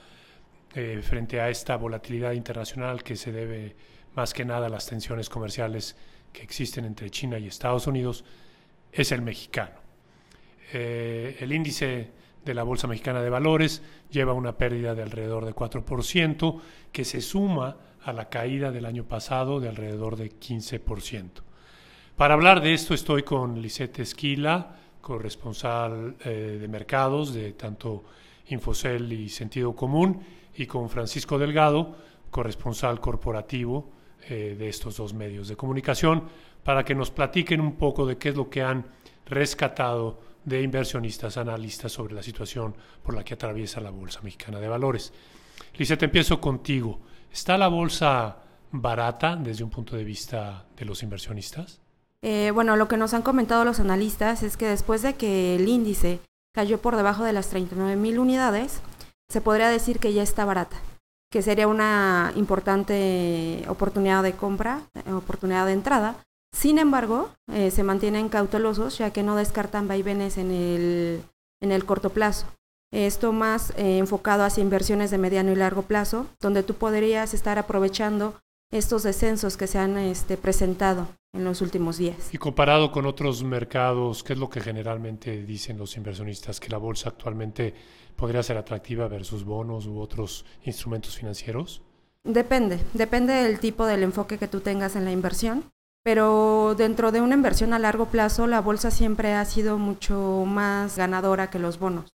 eh, 0.74 1.02
frente 1.02 1.42
a 1.42 1.50
esta 1.50 1.76
volatilidad 1.76 2.32
internacional 2.32 3.02
que 3.02 3.16
se 3.16 3.32
debe 3.32 3.76
más 4.16 4.32
que 4.32 4.44
nada 4.44 4.68
las 4.68 4.86
tensiones 4.86 5.28
comerciales 5.28 5.94
que 6.32 6.42
existen 6.42 6.84
entre 6.86 7.10
China 7.10 7.38
y 7.38 7.46
Estados 7.46 7.86
Unidos, 7.86 8.24
es 8.90 9.12
el 9.12 9.22
mexicano. 9.22 9.76
Eh, 10.72 11.36
el 11.40 11.52
índice 11.52 12.10
de 12.44 12.54
la 12.54 12.62
Bolsa 12.62 12.86
Mexicana 12.86 13.20
de 13.20 13.30
Valores 13.30 13.82
lleva 14.10 14.32
una 14.32 14.56
pérdida 14.56 14.94
de 14.94 15.02
alrededor 15.02 15.44
de 15.44 15.54
4%, 15.54 16.60
que 16.90 17.04
se 17.04 17.20
suma 17.20 17.76
a 18.02 18.12
la 18.12 18.28
caída 18.28 18.72
del 18.72 18.86
año 18.86 19.04
pasado 19.04 19.60
de 19.60 19.68
alrededor 19.68 20.16
de 20.16 20.30
15%. 20.30 21.42
Para 22.16 22.34
hablar 22.34 22.62
de 22.62 22.72
esto 22.72 22.94
estoy 22.94 23.22
con 23.22 23.60
Lisette 23.60 23.98
Esquila, 24.00 24.76
corresponsal 25.02 26.16
eh, 26.24 26.56
de 26.60 26.68
mercados 26.68 27.34
de 27.34 27.52
tanto 27.52 28.04
Infocel 28.48 29.12
y 29.12 29.28
Sentido 29.28 29.74
Común, 29.74 30.22
y 30.56 30.66
con 30.66 30.88
Francisco 30.88 31.38
Delgado, 31.38 31.96
corresponsal 32.30 32.98
corporativo 33.00 33.96
eh, 34.28 34.56
de 34.58 34.68
estos 34.68 34.96
dos 34.96 35.14
medios 35.14 35.48
de 35.48 35.56
comunicación 35.56 36.24
para 36.64 36.84
que 36.84 36.94
nos 36.94 37.10
platiquen 37.10 37.60
un 37.60 37.76
poco 37.76 38.06
de 38.06 38.18
qué 38.18 38.30
es 38.30 38.36
lo 38.36 38.50
que 38.50 38.62
han 38.62 38.84
rescatado 39.26 40.18
de 40.44 40.62
inversionistas, 40.62 41.36
analistas 41.36 41.92
sobre 41.92 42.14
la 42.14 42.22
situación 42.22 42.74
por 43.02 43.14
la 43.14 43.24
que 43.24 43.34
atraviesa 43.34 43.80
la 43.80 43.90
Bolsa 43.90 44.20
Mexicana 44.22 44.58
de 44.58 44.68
Valores. 44.68 45.12
te 45.72 46.04
empiezo 46.04 46.40
contigo. 46.40 47.00
¿Está 47.32 47.58
la 47.58 47.68
bolsa 47.68 48.38
barata 48.72 49.36
desde 49.36 49.64
un 49.64 49.70
punto 49.70 49.96
de 49.96 50.04
vista 50.04 50.64
de 50.76 50.84
los 50.84 51.02
inversionistas? 51.02 51.80
Eh, 52.22 52.50
bueno, 52.52 52.76
lo 52.76 52.88
que 52.88 52.96
nos 52.96 53.14
han 53.14 53.22
comentado 53.22 53.64
los 53.64 53.78
analistas 53.78 54.42
es 54.42 54.56
que 54.56 54.66
después 54.66 55.02
de 55.02 55.14
que 55.14 55.56
el 55.56 55.68
índice 55.68 56.20
cayó 56.54 56.80
por 56.80 56.96
debajo 56.96 57.24
de 57.24 57.32
las 57.32 57.50
39 57.50 57.96
mil 57.96 58.18
unidades, 58.18 58.80
se 59.28 59.40
podría 59.40 59.68
decir 59.68 59.98
que 59.98 60.12
ya 60.12 60.22
está 60.22 60.44
barata 60.44 60.78
que 61.30 61.42
sería 61.42 61.68
una 61.68 62.32
importante 62.36 63.64
oportunidad 63.68 64.22
de 64.22 64.32
compra, 64.32 64.82
oportunidad 65.12 65.66
de 65.66 65.72
entrada. 65.72 66.16
Sin 66.52 66.78
embargo, 66.78 67.30
eh, 67.52 67.70
se 67.70 67.82
mantienen 67.82 68.28
cautelosos 68.28 68.98
ya 68.98 69.10
que 69.10 69.22
no 69.22 69.36
descartan 69.36 69.88
vaivenes 69.88 70.38
en 70.38 70.50
el, 70.50 71.22
en 71.60 71.72
el 71.72 71.84
corto 71.84 72.10
plazo. 72.10 72.46
Esto 72.92 73.32
más 73.32 73.72
eh, 73.76 73.98
enfocado 73.98 74.44
hacia 74.44 74.62
inversiones 74.62 75.10
de 75.10 75.18
mediano 75.18 75.52
y 75.52 75.56
largo 75.56 75.82
plazo, 75.82 76.26
donde 76.40 76.62
tú 76.62 76.74
podrías 76.74 77.34
estar 77.34 77.58
aprovechando 77.58 78.40
estos 78.70 79.02
descensos 79.02 79.56
que 79.56 79.66
se 79.66 79.78
han 79.78 79.98
este, 79.98 80.36
presentado 80.36 81.08
en 81.36 81.44
los 81.44 81.60
últimos 81.60 81.98
días. 81.98 82.30
Y 82.32 82.38
comparado 82.38 82.90
con 82.90 83.06
otros 83.06 83.44
mercados, 83.44 84.22
¿qué 84.24 84.32
es 84.32 84.38
lo 84.38 84.48
que 84.48 84.60
generalmente 84.60 85.44
dicen 85.44 85.78
los 85.78 85.96
inversionistas? 85.96 86.60
Que 86.60 86.68
la 86.68 86.78
bolsa 86.78 87.10
actualmente 87.10 87.74
podría 88.16 88.42
ser 88.42 88.56
atractiva 88.56 89.08
versus 89.08 89.44
bonos 89.44 89.86
u 89.86 89.98
otros 89.98 90.44
instrumentos 90.64 91.16
financieros? 91.16 91.82
Depende, 92.24 92.80
depende 92.92 93.34
del 93.34 93.60
tipo 93.60 93.86
del 93.86 94.02
enfoque 94.02 94.38
que 94.38 94.48
tú 94.48 94.60
tengas 94.60 94.96
en 94.96 95.04
la 95.04 95.12
inversión, 95.12 95.64
pero 96.02 96.74
dentro 96.76 97.12
de 97.12 97.20
una 97.20 97.34
inversión 97.34 97.72
a 97.72 97.78
largo 97.78 98.06
plazo 98.06 98.46
la 98.46 98.60
bolsa 98.60 98.90
siempre 98.90 99.34
ha 99.34 99.44
sido 99.44 99.78
mucho 99.78 100.44
más 100.46 100.96
ganadora 100.96 101.50
que 101.50 101.60
los 101.60 101.78
bonos. 101.78 102.10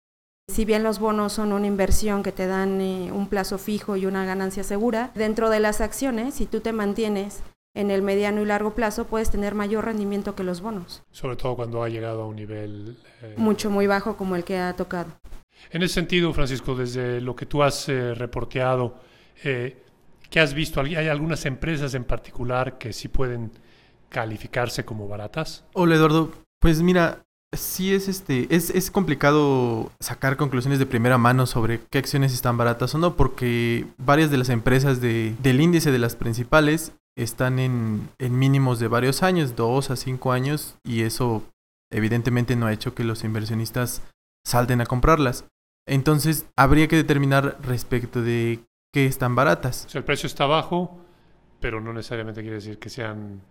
Si 0.50 0.64
bien 0.64 0.82
los 0.82 1.00
bonos 1.00 1.34
son 1.34 1.52
una 1.52 1.68
inversión 1.68 2.24
que 2.24 2.32
te 2.32 2.48
dan 2.48 2.80
eh, 2.80 3.12
un 3.12 3.28
plazo 3.28 3.58
fijo 3.58 3.98
y 3.98 4.06
una 4.06 4.24
ganancia 4.24 4.64
segura, 4.64 5.12
dentro 5.14 5.50
de 5.50 5.60
las 5.60 5.82
acciones, 5.82 6.36
si 6.36 6.46
tú 6.46 6.62
te 6.62 6.72
mantienes 6.72 7.44
en 7.78 7.92
el 7.92 8.02
mediano 8.02 8.42
y 8.42 8.46
largo 8.46 8.74
plazo, 8.74 9.06
puedes 9.06 9.30
tener 9.30 9.54
mayor 9.54 9.86
rendimiento 9.86 10.34
que 10.34 10.44
los 10.44 10.62
bonos. 10.62 11.04
Sobre 11.12 11.36
todo 11.36 11.56
cuando 11.56 11.84
ha 11.84 11.90
llegado 11.90 12.24
a 12.24 12.26
un 12.26 12.36
nivel... 12.36 12.98
Eh, 13.22 13.36
Mucho, 13.38 13.70
muy 13.70 13.86
bajo 13.86 14.18
como 14.18 14.36
el 14.36 14.44
que 14.44 14.58
ha 14.58 14.74
tocado. 14.74 15.12
En 15.70 15.84
ese 15.84 15.94
sentido, 15.94 16.34
Francisco, 16.34 16.74
desde 16.76 17.22
lo 17.22 17.36
que 17.36 17.46
tú 17.46 17.62
has 17.62 17.88
eh, 17.88 18.16
reporteado, 18.16 18.96
eh, 19.44 19.78
¿qué 20.32 20.40
has 20.40 20.56
visto? 20.56 20.82
¿Hay 20.82 21.08
algunas 21.08 21.46
empresas 21.46 21.94
en 21.94 22.04
particular 22.04 22.80
que 22.80 22.94
sí 22.94 23.10
pueden 23.10 23.52
calificarse 24.10 24.84
como 24.84 25.08
baratas? 25.08 25.64
Hola, 25.74 25.96
Eduardo. 25.96 26.32
Pues 26.60 26.82
mira, 26.82 27.26
sí 27.54 27.94
es 27.94 28.08
este 28.08 28.48
es, 28.50 28.72
es, 28.72 28.90
complicado 28.90 29.92
sacar 30.00 30.36
conclusiones 30.36 30.80
de 30.80 30.88
primera 30.88 31.20
mano 31.20 31.46
sobre 31.46 31.82
qué 31.92 32.00
acciones 32.00 32.34
están 32.34 32.58
baratas 32.58 32.96
o 32.96 32.98
no 32.98 33.16
porque 33.16 33.86
varias 33.98 34.32
de 34.32 34.38
las 34.38 34.50
empresas 34.50 35.00
de, 35.00 35.36
del 35.44 35.62
índice 35.62 35.92
de 35.92 36.00
las 36.00 36.16
principales 36.16 36.94
están 37.18 37.60
en, 37.60 38.10
en 38.20 38.40
mínimos 38.40 38.80
de 38.80 38.88
varios 38.88 39.24
años 39.24 39.56
dos 39.56 39.90
a 39.90 39.98
cinco 39.98 40.32
años 40.32 40.78
y 40.84 41.02
eso 41.02 41.44
evidentemente 41.92 42.56
no 42.56 42.68
ha 42.68 42.74
hecho 42.74 42.96
que 42.96 43.04
los 43.04 43.24
inversionistas 43.24 44.02
salten 44.46 44.80
a 44.80 44.86
comprarlas 44.86 45.46
entonces, 45.88 46.46
habría 46.58 46.88
que 46.88 46.98
determinar 46.98 47.58
respecto 47.64 48.22
de 48.22 48.60
qué 48.94 49.06
están 49.06 49.36
baratas. 49.36 49.86
O 49.86 49.90
sea, 49.90 50.00
el 50.00 50.06
precio 50.06 50.28
está 50.28 50.46
bajo, 50.46 51.00
pero 51.62 51.80
no 51.80 51.94
necesariamente 51.94 52.42
quiere 52.42 52.58
decir 52.58 52.78
que 52.78 52.90
sean 52.90 53.42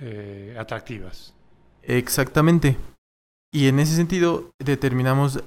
eh, 0.00 0.56
atractivas. 0.58 1.34
Exactamente. 1.82 2.76
Y 3.56 3.68
en 3.68 3.80
ese 3.80 3.96
sentido 3.96 4.52
determinamos, 4.58 5.42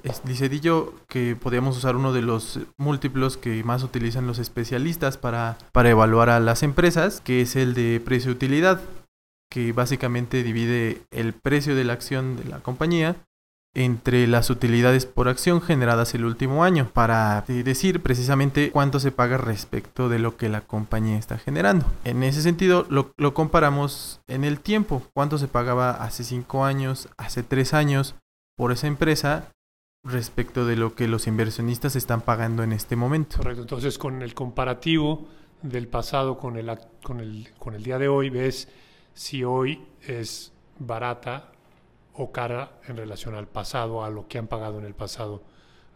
yo, 0.60 0.92
que 1.06 1.36
podíamos 1.36 1.76
usar 1.76 1.94
uno 1.94 2.12
de 2.12 2.22
los 2.22 2.58
múltiplos 2.76 3.36
que 3.36 3.62
más 3.62 3.84
utilizan 3.84 4.26
los 4.26 4.40
especialistas 4.40 5.16
para, 5.16 5.56
para 5.70 5.90
evaluar 5.90 6.28
a 6.28 6.40
las 6.40 6.64
empresas, 6.64 7.20
que 7.20 7.40
es 7.40 7.54
el 7.54 7.72
de 7.72 8.02
precio-utilidad, 8.04 8.80
que 9.48 9.70
básicamente 9.70 10.42
divide 10.42 11.02
el 11.12 11.34
precio 11.34 11.76
de 11.76 11.84
la 11.84 11.92
acción 11.92 12.36
de 12.36 12.46
la 12.46 12.58
compañía 12.58 13.14
entre 13.74 14.26
las 14.26 14.50
utilidades 14.50 15.06
por 15.06 15.28
acción 15.28 15.60
generadas 15.60 16.14
el 16.14 16.24
último 16.24 16.64
año, 16.64 16.90
para 16.92 17.44
eh, 17.48 17.62
decir 17.62 18.02
precisamente 18.02 18.70
cuánto 18.72 18.98
se 18.98 19.12
paga 19.12 19.36
respecto 19.36 20.08
de 20.08 20.18
lo 20.18 20.36
que 20.36 20.48
la 20.48 20.62
compañía 20.62 21.18
está 21.18 21.38
generando. 21.38 21.86
En 22.04 22.22
ese 22.22 22.42
sentido, 22.42 22.86
lo, 22.88 23.12
lo 23.16 23.32
comparamos 23.32 24.20
en 24.26 24.44
el 24.44 24.60
tiempo, 24.60 25.02
cuánto 25.14 25.38
se 25.38 25.48
pagaba 25.48 25.90
hace 25.90 26.24
5 26.24 26.64
años, 26.64 27.08
hace 27.16 27.42
3 27.42 27.74
años 27.74 28.16
por 28.56 28.72
esa 28.72 28.88
empresa 28.88 29.52
respecto 30.04 30.66
de 30.66 30.76
lo 30.76 30.94
que 30.94 31.06
los 31.06 31.26
inversionistas 31.26 31.94
están 31.94 32.22
pagando 32.22 32.62
en 32.62 32.72
este 32.72 32.96
momento. 32.96 33.36
Correcto. 33.36 33.62
Entonces, 33.62 33.98
con 33.98 34.22
el 34.22 34.34
comparativo 34.34 35.28
del 35.62 35.88
pasado 35.88 36.38
con 36.38 36.56
el, 36.56 36.70
con 37.02 37.20
el, 37.20 37.50
con 37.58 37.74
el 37.74 37.82
día 37.82 37.98
de 37.98 38.08
hoy, 38.08 38.30
ves 38.30 38.68
si 39.14 39.44
hoy 39.44 39.84
es 40.06 40.52
barata 40.78 41.52
o 42.20 42.32
cara 42.32 42.78
en 42.86 42.98
relación 42.98 43.34
al 43.34 43.48
pasado, 43.48 44.04
a 44.04 44.10
lo 44.10 44.28
que 44.28 44.38
han 44.38 44.46
pagado 44.46 44.78
en 44.78 44.84
el 44.84 44.94
pasado 44.94 45.42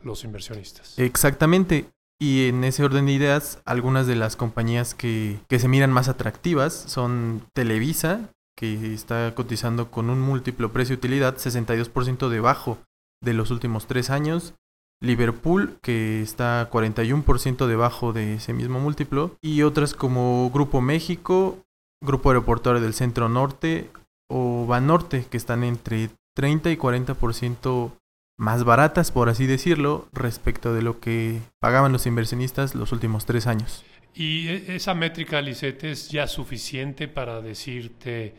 los 0.03 0.25
inversionistas. 0.25 0.99
Exactamente. 0.99 1.87
Y 2.19 2.49
en 2.49 2.65
ese 2.65 2.83
orden 2.83 3.07
de 3.07 3.13
ideas, 3.13 3.61
algunas 3.67 4.07
de 4.07 4.17
las 4.17 4.35
compañías 4.35 4.95
que, 4.95 5.39
que 5.49 5.59
se 5.59 5.69
miran 5.69 5.93
más 5.93 6.09
atractivas 6.09 6.73
son 6.73 7.43
Televisa, 7.53 8.31
que 8.57 8.95
está 8.95 9.35
cotizando 9.35 9.91
con 9.91 10.09
un 10.09 10.21
múltiplo 10.21 10.73
precio-utilidad 10.73 11.37
62% 11.37 12.29
debajo 12.31 12.79
de 13.23 13.35
los 13.35 13.51
últimos 13.51 13.87
tres 13.87 14.09
años. 14.09 14.55
Liverpool, 15.03 15.77
que 15.83 16.23
está 16.23 16.71
41% 16.71 17.67
debajo 17.67 18.15
de 18.15 18.35
ese 18.37 18.55
mismo 18.55 18.81
múltiplo. 18.81 19.37
Y 19.43 19.61
otras 19.63 19.93
como 19.93 20.51
Grupo 20.51 20.81
México, 20.81 21.59
Grupo 22.03 22.31
Aeroportuario 22.31 22.81
del 22.81 22.95
Centro 22.95 23.29
Norte 23.29 23.91
o 24.37 24.67
Banorte, 24.67 25.27
que 25.31 25.37
están 25.37 25.63
entre 25.63 26.11
30 26.35 26.73
y 26.73 26.77
40% 26.77 27.93
más 28.37 28.65
baratas, 28.65 29.13
por 29.13 29.29
así 29.29 29.47
decirlo, 29.47 30.09
respecto 30.13 30.75
de 30.75 30.83
lo 30.83 30.99
que 30.99 31.41
pagaban 31.61 31.93
los 31.93 32.05
inversionistas 32.07 32.75
los 32.75 32.91
últimos 32.91 33.27
tres 33.27 33.47
años. 33.47 33.85
¿Y 34.13 34.49
e- 34.49 34.75
esa 34.75 34.93
métrica, 34.95 35.41
Lisette, 35.41 35.85
es 35.85 36.09
ya 36.09 36.27
suficiente 36.27 37.07
para 37.07 37.41
decirte 37.43 38.35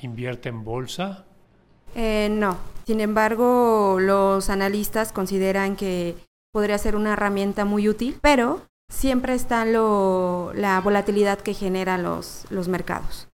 invierte 0.00 0.48
en 0.48 0.64
bolsa? 0.64 1.24
Eh, 1.94 2.28
no. 2.32 2.56
Sin 2.84 3.00
embargo, 3.00 3.98
los 4.00 4.50
analistas 4.50 5.12
consideran 5.12 5.76
que 5.76 6.16
podría 6.52 6.78
ser 6.78 6.96
una 6.96 7.12
herramienta 7.12 7.64
muy 7.64 7.88
útil, 7.88 8.18
pero 8.20 8.66
siempre 8.90 9.34
está 9.34 9.64
lo, 9.64 10.50
la 10.56 10.80
volatilidad 10.80 11.38
que 11.38 11.54
generan 11.54 12.02
los, 12.02 12.44
los 12.50 12.66
mercados. 12.66 13.28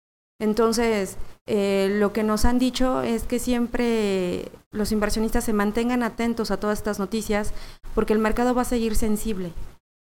Entonces, 0.41 1.19
eh, 1.53 1.97
lo 1.99 2.13
que 2.13 2.23
nos 2.23 2.45
han 2.45 2.59
dicho 2.59 3.03
es 3.03 3.25
que 3.25 3.39
siempre 3.39 4.51
los 4.71 4.93
inversionistas 4.93 5.45
se 5.45 5.53
mantengan 5.53 6.03
atentos 6.03 6.51
a 6.51 6.59
todas 6.61 6.79
estas 6.79 6.99
noticias 6.99 7.53
porque 7.95 8.13
el 8.13 8.21
mercado 8.21 8.55
va 8.55 8.63
a 8.63 8.65
seguir 8.65 8.95
sensible 8.95 9.53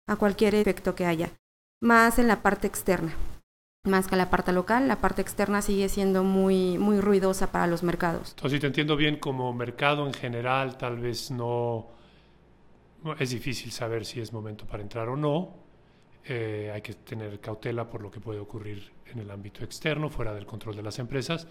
a 0.07 0.17
cualquier 0.17 0.55
efecto 0.55 0.95
que 0.95 1.07
haya, 1.07 1.31
más 1.83 2.19
en 2.19 2.29
la 2.29 2.43
parte 2.43 2.67
externa. 2.67 3.15
Más 3.87 4.09
que 4.09 4.17
la 4.17 4.29
parte 4.29 4.53
local, 4.53 4.89
la 4.89 4.97
parte 5.01 5.23
externa 5.23 5.63
sigue 5.63 5.89
siendo 5.89 6.23
muy, 6.23 6.77
muy 6.79 7.01
ruidosa 7.01 7.51
para 7.53 7.67
los 7.67 7.83
mercados. 7.83 8.31
Entonces, 8.31 8.57
si 8.57 8.61
te 8.61 8.67
entiendo 8.67 8.97
bien, 8.97 9.17
como 9.19 9.53
mercado 9.55 10.07
en 10.07 10.13
general, 10.13 10.77
tal 10.77 10.99
vez 10.99 11.31
no- 11.31 11.87
es 13.19 13.31
difícil 13.31 13.71
saber 13.73 14.05
si 14.05 14.21
es 14.21 14.33
momento 14.33 14.67
para 14.67 14.83
entrar 14.83 15.09
o 15.09 15.17
no. 15.17 15.55
Eh, 16.31 16.71
hay 16.75 16.83
que 16.83 16.93
tener 16.93 17.41
cautela 17.41 17.89
por 17.89 18.03
lo 18.03 18.11
que 18.11 18.21
puede 18.21 18.39
ocurrir 18.39 18.93
en 19.07 19.19
el 19.19 19.31
ámbito 19.31 19.65
externo, 19.65 20.11
fuera 20.11 20.35
del 20.35 20.45
control 20.45 20.77
de 20.77 20.83
las 20.83 20.99
empresas, 20.99 21.47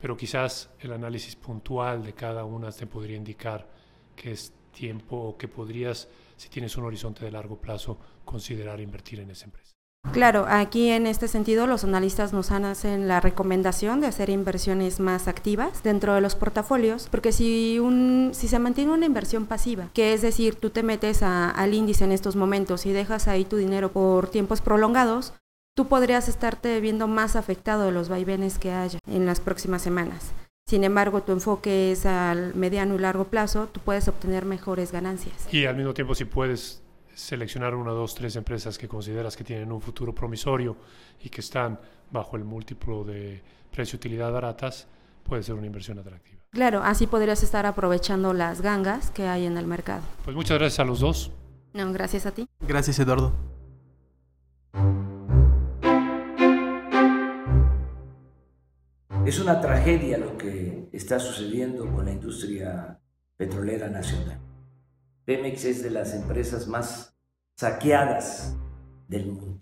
pero 0.00 0.16
quizás 0.16 0.70
el 0.80 0.92
análisis 0.92 1.36
puntual 1.36 2.02
de 2.02 2.14
cada 2.14 2.44
una 2.44 2.72
te 2.72 2.88
podría 2.88 3.16
indicar 3.16 3.68
que 4.16 4.32
es 4.32 4.52
tiempo 4.72 5.16
o 5.16 5.36
que 5.36 5.46
podrías, 5.46 6.08
si 6.36 6.48
tienes 6.48 6.76
un 6.76 6.84
horizonte 6.84 7.24
de 7.24 7.30
largo 7.30 7.60
plazo, 7.60 7.96
considerar 8.24 8.80
invertir 8.80 9.20
en 9.20 9.30
esa 9.30 9.44
empresa. 9.44 9.77
Claro, 10.12 10.46
aquí 10.48 10.88
en 10.88 11.06
este 11.06 11.28
sentido 11.28 11.66
los 11.66 11.84
analistas 11.84 12.32
nos 12.32 12.50
hacen 12.50 13.06
la 13.08 13.20
recomendación 13.20 14.00
de 14.00 14.08
hacer 14.08 14.30
inversiones 14.30 14.98
más 15.00 15.28
activas 15.28 15.82
dentro 15.84 16.14
de 16.14 16.20
los 16.20 16.34
portafolios, 16.34 17.08
porque 17.10 17.30
si, 17.30 17.78
un, 17.78 18.30
si 18.32 18.48
se 18.48 18.58
mantiene 18.58 18.92
una 18.92 19.06
inversión 19.06 19.46
pasiva, 19.46 19.90
que 19.94 20.14
es 20.14 20.22
decir, 20.22 20.56
tú 20.56 20.70
te 20.70 20.82
metes 20.82 21.22
a- 21.22 21.50
al 21.50 21.72
índice 21.74 22.04
en 22.04 22.12
estos 22.12 22.34
momentos 22.36 22.84
y 22.86 22.92
dejas 22.92 23.28
ahí 23.28 23.44
tu 23.44 23.56
dinero 23.56 23.92
por 23.92 24.28
tiempos 24.28 24.60
prolongados, 24.60 25.34
tú 25.76 25.86
podrías 25.86 26.28
estarte 26.28 26.80
viendo 26.80 27.06
más 27.06 27.36
afectado 27.36 27.84
de 27.84 27.92
los 27.92 28.08
vaivenes 28.08 28.58
que 28.58 28.72
haya 28.72 28.98
en 29.06 29.24
las 29.26 29.38
próximas 29.40 29.82
semanas. 29.82 30.32
Sin 30.68 30.82
embargo, 30.84 31.22
tu 31.22 31.32
enfoque 31.32 31.92
es 31.92 32.06
al 32.06 32.54
mediano 32.56 32.94
y 32.96 32.98
largo 32.98 33.24
plazo, 33.24 33.68
tú 33.70 33.80
puedes 33.84 34.08
obtener 34.08 34.44
mejores 34.46 34.90
ganancias. 34.90 35.34
Y 35.52 35.64
al 35.66 35.76
mismo 35.76 35.94
tiempo, 35.94 36.14
si 36.14 36.24
puedes 36.24 36.82
seleccionar 37.18 37.74
una, 37.74 37.90
dos, 37.90 38.14
tres 38.14 38.36
empresas 38.36 38.78
que 38.78 38.86
consideras 38.86 39.36
que 39.36 39.42
tienen 39.42 39.72
un 39.72 39.80
futuro 39.80 40.14
promisorio 40.14 40.76
y 41.20 41.28
que 41.28 41.40
están 41.40 41.78
bajo 42.10 42.36
el 42.36 42.44
múltiplo 42.44 43.04
de 43.04 43.42
precio-utilidad 43.72 44.32
baratas, 44.32 44.86
puede 45.24 45.42
ser 45.42 45.56
una 45.56 45.66
inversión 45.66 45.98
atractiva. 45.98 46.38
Claro, 46.50 46.82
así 46.82 47.06
podrías 47.06 47.42
estar 47.42 47.66
aprovechando 47.66 48.32
las 48.32 48.62
gangas 48.62 49.10
que 49.10 49.26
hay 49.26 49.46
en 49.46 49.58
el 49.58 49.66
mercado. 49.66 50.02
Pues 50.24 50.36
muchas 50.36 50.58
gracias 50.58 50.78
a 50.78 50.84
los 50.84 51.00
dos. 51.00 51.32
No, 51.74 51.92
gracias 51.92 52.24
a 52.24 52.30
ti. 52.30 52.48
Gracias, 52.60 52.98
Eduardo. 52.98 53.34
Es 59.26 59.38
una 59.40 59.60
tragedia 59.60 60.16
lo 60.16 60.38
que 60.38 60.88
está 60.92 61.18
sucediendo 61.18 61.92
con 61.92 62.06
la 62.06 62.12
industria 62.12 62.98
petrolera 63.36 63.88
nacional. 63.88 64.40
Pemex 65.28 65.66
es 65.66 65.82
de 65.82 65.90
las 65.90 66.14
empresas 66.14 66.66
más 66.68 67.14
saqueadas 67.54 68.56
del 69.08 69.26
mundo 69.26 69.60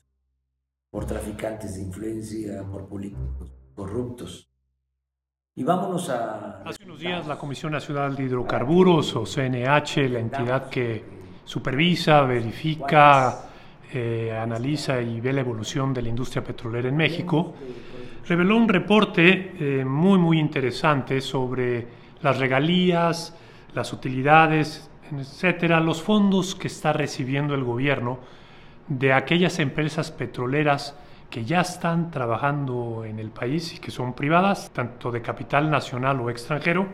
por 0.93 1.07
traficantes 1.07 1.75
de 1.75 1.83
influencia, 1.83 2.63
por 2.71 2.87
políticos 2.87 3.53
corruptos. 3.75 4.49
Y 5.57 5.65
vámonos 5.65 6.09
a... 6.09 6.63
Hace 6.63 6.85
unos 6.85 7.01
días 7.01 7.27
la 7.27 7.37
Comisión 7.37 7.73
Nacional 7.73 8.15
de 8.15 8.23
Hidrocarburos 8.23 9.17
o 9.17 9.25
CNH, 9.27 10.09
la 10.09 10.21
entidad 10.21 10.69
que 10.69 11.03
supervisa, 11.45 12.21
verifica, 12.23 13.49
eh, 13.93 14.39
analiza 14.41 15.01
y 15.01 15.21
ve 15.21 15.33
la 15.33 15.41
evolución 15.41 15.93
de 15.93 16.03
la 16.03 16.11
industria 16.11 16.45
petrolera 16.45 16.89
en 16.89 16.97
México, 16.97 17.55
reveló 18.25 18.57
un 18.57 18.69
reporte 18.69 19.57
eh, 19.59 19.85
muy 19.85 20.17
muy 20.17 20.39
interesante 20.39 21.21
sobre 21.21 21.89
las 22.23 22.39
regalías, 22.39 23.37
las 23.75 23.93
utilidades, 23.93 24.89
etcétera, 25.13 25.81
los 25.81 26.03
fondos 26.03 26.55
que 26.55 26.69
está 26.69 26.93
recibiendo 26.93 27.55
el 27.55 27.65
gobierno 27.65 28.19
de 28.89 29.13
aquellas 29.13 29.59
empresas 29.59 30.11
petroleras 30.11 30.97
que 31.31 31.45
ya 31.45 31.61
están 31.61 32.11
trabajando 32.11 33.05
en 33.05 33.19
el 33.19 33.31
país 33.31 33.75
y 33.75 33.79
que 33.79 33.91
son 33.91 34.15
privadas, 34.15 34.71
tanto 34.73 35.11
de 35.11 35.23
capital 35.23 35.71
nacional 35.71 36.21
o 36.21 36.31
extranjero, 36.31 36.87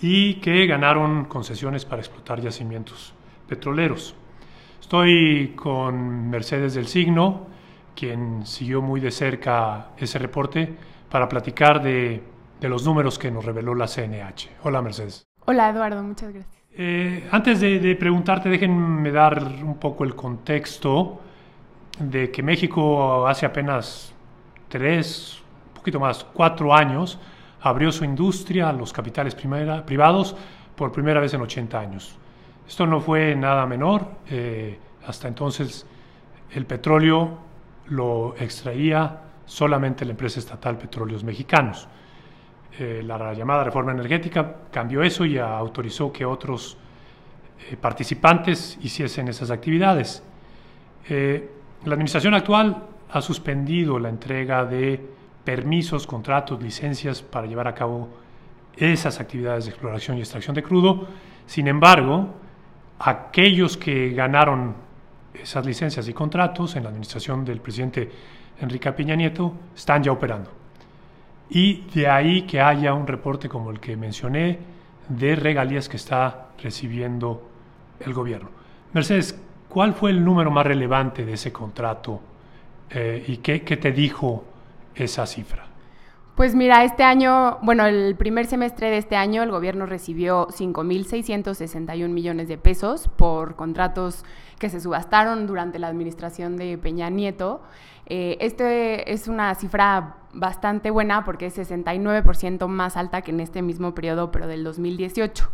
y 0.00 0.34
que 0.34 0.66
ganaron 0.66 1.26
concesiones 1.26 1.84
para 1.84 2.00
explotar 2.00 2.40
yacimientos 2.40 3.12
petroleros. 3.48 4.14
Estoy 4.80 5.54
con 5.56 6.30
Mercedes 6.30 6.74
del 6.74 6.86
Signo, 6.86 7.46
quien 7.94 8.46
siguió 8.46 8.82
muy 8.82 9.00
de 9.00 9.10
cerca 9.10 9.88
ese 9.96 10.18
reporte, 10.18 10.74
para 11.10 11.28
platicar 11.28 11.82
de, 11.82 12.22
de 12.60 12.68
los 12.68 12.84
números 12.84 13.18
que 13.18 13.30
nos 13.30 13.44
reveló 13.44 13.74
la 13.74 13.86
CNH. 13.86 14.50
Hola 14.62 14.82
Mercedes. 14.82 15.26
Hola 15.44 15.68
Eduardo, 15.68 16.02
muchas 16.02 16.32
gracias. 16.32 16.61
Eh, 16.74 17.28
antes 17.30 17.60
de, 17.60 17.96
preguntarte, 17.96 18.48
déjenme 18.48 19.10
dar 19.10 19.44
un 19.62 19.76
poco 19.76 20.04
el 20.04 20.14
contexto 20.14 21.20
de 21.98 22.30
que 22.30 22.42
México 22.42 23.26
hace 23.26 23.44
apenas 23.44 24.14
tres, 24.68 25.42
un 25.68 25.74
poquito 25.74 26.00
más, 26.00 26.24
cuatro 26.24 26.74
años, 26.74 27.18
abrió 27.60 27.92
su 27.92 28.04
industria 28.04 28.70
a 28.70 28.72
los 28.72 28.90
capitales 28.92 29.34
privados 29.34 30.34
por 30.74 30.90
primera 30.92 31.20
vez 31.20 31.34
en 31.34 31.42
80 31.42 31.78
años. 31.78 32.16
Esto 32.66 32.86
no 32.86 33.00
fue 33.00 33.36
nada 33.36 33.66
menor. 33.66 34.06
eh, 34.30 34.78
hasta 35.06 35.26
entonces 35.26 35.84
el 36.52 36.64
petróleo 36.64 37.38
lo 37.88 38.36
extraía 38.38 39.20
solamente 39.46 40.04
la 40.04 40.12
empresa 40.12 40.38
estatal 40.38 40.78
Petróleos 40.78 41.24
Mexicanos. 41.24 41.88
Eh, 42.78 43.02
la 43.04 43.34
llamada 43.34 43.64
reforma 43.64 43.92
energética 43.92 44.56
cambió 44.70 45.02
eso 45.02 45.26
y 45.26 45.36
autorizó 45.38 46.10
que 46.10 46.24
otros 46.24 46.78
eh, 47.70 47.76
participantes 47.76 48.78
hiciesen 48.82 49.28
esas 49.28 49.50
actividades. 49.50 50.22
Eh, 51.08 51.50
la 51.84 51.94
administración 51.94 52.34
actual 52.34 52.84
ha 53.10 53.20
suspendido 53.20 53.98
la 53.98 54.08
entrega 54.08 54.64
de 54.64 55.00
permisos, 55.44 56.06
contratos, 56.06 56.62
licencias 56.62 57.20
para 57.20 57.46
llevar 57.46 57.68
a 57.68 57.74
cabo 57.74 58.08
esas 58.74 59.20
actividades 59.20 59.66
de 59.66 59.70
exploración 59.72 60.16
y 60.16 60.20
extracción 60.20 60.54
de 60.54 60.62
crudo. 60.62 61.06
Sin 61.46 61.68
embargo, 61.68 62.28
aquellos 63.00 63.76
que 63.76 64.10
ganaron 64.10 64.74
esas 65.34 65.66
licencias 65.66 66.08
y 66.08 66.14
contratos 66.14 66.76
en 66.76 66.84
la 66.84 66.88
administración 66.88 67.44
del 67.44 67.60
presidente 67.60 68.10
Enrique 68.60 68.92
Peña 68.92 69.14
Nieto 69.14 69.52
están 69.74 70.02
ya 70.02 70.12
operando. 70.12 70.61
Y 71.54 71.82
de 71.94 72.08
ahí 72.08 72.42
que 72.42 72.62
haya 72.62 72.94
un 72.94 73.06
reporte 73.06 73.46
como 73.46 73.70
el 73.70 73.78
que 73.78 73.94
mencioné 73.94 74.58
de 75.06 75.36
regalías 75.36 75.86
que 75.86 75.98
está 75.98 76.46
recibiendo 76.62 77.42
el 78.00 78.14
gobierno. 78.14 78.48
Mercedes, 78.94 79.38
¿cuál 79.68 79.92
fue 79.92 80.12
el 80.12 80.24
número 80.24 80.50
más 80.50 80.64
relevante 80.64 81.26
de 81.26 81.34
ese 81.34 81.52
contrato 81.52 82.22
eh, 82.88 83.22
y 83.28 83.36
qué, 83.38 83.62
qué 83.64 83.76
te 83.76 83.92
dijo 83.92 84.44
esa 84.94 85.26
cifra? 85.26 85.66
Pues 86.36 86.54
mira, 86.54 86.82
este 86.84 87.02
año, 87.02 87.58
bueno, 87.60 87.84
el 87.84 88.16
primer 88.16 88.46
semestre 88.46 88.88
de 88.88 88.96
este 88.96 89.16
año 89.16 89.42
el 89.42 89.50
gobierno 89.50 89.84
recibió 89.84 90.48
5.661 90.48 92.08
millones 92.08 92.48
de 92.48 92.56
pesos 92.56 93.08
por 93.08 93.56
contratos 93.56 94.24
que 94.58 94.70
se 94.70 94.80
subastaron 94.80 95.46
durante 95.46 95.78
la 95.78 95.88
administración 95.88 96.56
de 96.56 96.78
Peña 96.78 97.10
Nieto. 97.10 97.60
Eh, 98.06 98.36
este 98.40 99.12
es 99.12 99.28
una 99.28 99.54
cifra 99.54 100.16
bastante 100.32 100.90
buena 100.90 101.24
porque 101.24 101.46
es 101.46 101.58
69% 101.58 102.66
más 102.66 102.96
alta 102.96 103.22
que 103.22 103.30
en 103.30 103.40
este 103.40 103.62
mismo 103.62 103.94
periodo, 103.94 104.30
pero 104.30 104.46
del 104.46 104.64
2018. 104.64 105.48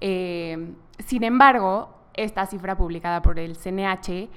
Eh, 0.00 0.74
sin 0.98 1.24
embargo, 1.24 1.94
esta 2.14 2.46
cifra 2.46 2.76
publicada 2.76 3.22
por 3.22 3.38
el 3.38 3.56
CNH 3.56 4.28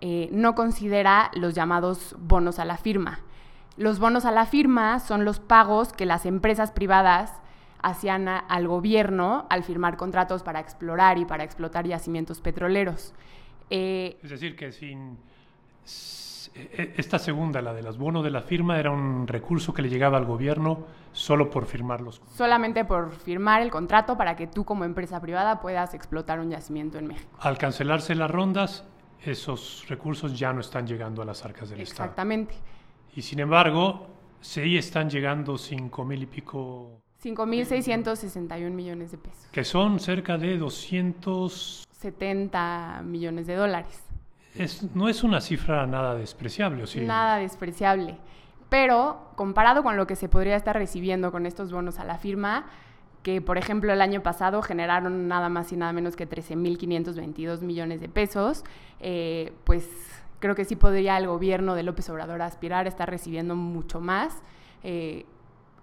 eh, 0.00 0.28
no 0.32 0.54
considera 0.54 1.30
los 1.34 1.54
llamados 1.54 2.14
bonos 2.18 2.58
a 2.58 2.64
la 2.64 2.76
firma. 2.76 3.20
Los 3.76 3.98
bonos 3.98 4.24
a 4.24 4.30
la 4.30 4.46
firma 4.46 5.00
son 5.00 5.24
los 5.24 5.40
pagos 5.40 5.92
que 5.92 6.06
las 6.06 6.26
empresas 6.26 6.70
privadas 6.70 7.32
hacían 7.82 8.28
al 8.28 8.68
gobierno 8.68 9.46
al 9.50 9.62
firmar 9.62 9.96
contratos 9.96 10.42
para 10.42 10.60
explorar 10.60 11.18
y 11.18 11.24
para 11.24 11.44
explotar 11.44 11.86
yacimientos 11.86 12.40
petroleros. 12.40 13.14
Eh, 13.70 14.18
es 14.22 14.30
decir, 14.30 14.56
que 14.56 14.72
sin 14.72 15.18
esta 16.96 17.18
segunda, 17.18 17.60
la 17.62 17.74
de 17.74 17.82
los 17.82 17.98
bonos 17.98 18.24
de 18.24 18.30
la 18.30 18.42
firma, 18.42 18.78
era 18.78 18.90
un 18.90 19.26
recurso 19.26 19.72
que 19.72 19.82
le 19.82 19.88
llegaba 19.88 20.18
al 20.18 20.24
gobierno 20.24 20.86
solo 21.12 21.50
por 21.50 21.66
firmarlos. 21.66 22.20
Solamente 22.34 22.84
por 22.84 23.12
firmar 23.12 23.62
el 23.62 23.70
contrato 23.70 24.16
para 24.16 24.36
que 24.36 24.46
tú 24.46 24.64
como 24.64 24.84
empresa 24.84 25.20
privada 25.20 25.60
puedas 25.60 25.94
explotar 25.94 26.40
un 26.40 26.50
yacimiento 26.50 26.98
en 26.98 27.08
México. 27.08 27.30
Al 27.40 27.58
cancelarse 27.58 28.14
las 28.14 28.30
rondas, 28.30 28.84
esos 29.22 29.84
recursos 29.88 30.38
ya 30.38 30.52
no 30.52 30.60
están 30.60 30.86
llegando 30.86 31.22
a 31.22 31.24
las 31.24 31.44
arcas 31.44 31.70
del 31.70 31.80
Estado. 31.80 32.04
Exactamente. 32.04 32.54
Y 33.16 33.22
sin 33.22 33.40
embargo, 33.40 34.06
sí 34.40 34.76
están 34.76 35.08
llegando 35.08 35.56
cinco 35.56 36.04
mil 36.04 36.22
y 36.22 36.26
pico... 36.26 37.00
5.661 37.22 38.70
millones 38.70 39.12
de 39.12 39.16
pesos. 39.16 39.46
Que 39.50 39.64
son 39.64 39.98
cerca 39.98 40.36
de 40.36 40.58
270 40.58 43.00
millones 43.02 43.46
de 43.46 43.54
dólares. 43.54 44.04
Es, 44.54 44.94
no 44.94 45.08
es 45.08 45.24
una 45.24 45.40
cifra 45.40 45.86
nada 45.86 46.14
despreciable, 46.14 46.86
sí? 46.86 47.00
Nada 47.00 47.38
despreciable. 47.38 48.16
Pero 48.68 49.30
comparado 49.36 49.82
con 49.82 49.96
lo 49.96 50.06
que 50.06 50.16
se 50.16 50.28
podría 50.28 50.56
estar 50.56 50.76
recibiendo 50.76 51.32
con 51.32 51.46
estos 51.46 51.72
bonos 51.72 51.98
a 51.98 52.04
la 52.04 52.18
firma, 52.18 52.66
que 53.22 53.40
por 53.40 53.58
ejemplo 53.58 53.92
el 53.92 54.00
año 54.00 54.22
pasado 54.22 54.62
generaron 54.62 55.28
nada 55.28 55.48
más 55.48 55.72
y 55.72 55.76
nada 55.76 55.92
menos 55.92 56.14
que 56.14 56.28
13.522 56.28 57.62
millones 57.62 58.00
de 58.00 58.08
pesos, 58.08 58.64
eh, 59.00 59.52
pues 59.64 59.88
creo 60.40 60.54
que 60.54 60.64
sí 60.64 60.76
podría 60.76 61.16
el 61.16 61.26
gobierno 61.26 61.74
de 61.74 61.82
López 61.82 62.08
Obrador 62.10 62.42
aspirar 62.42 62.86
a 62.86 62.88
estar 62.88 63.08
recibiendo 63.08 63.56
mucho 63.56 64.00
más. 64.00 64.42
Eh, 64.82 65.24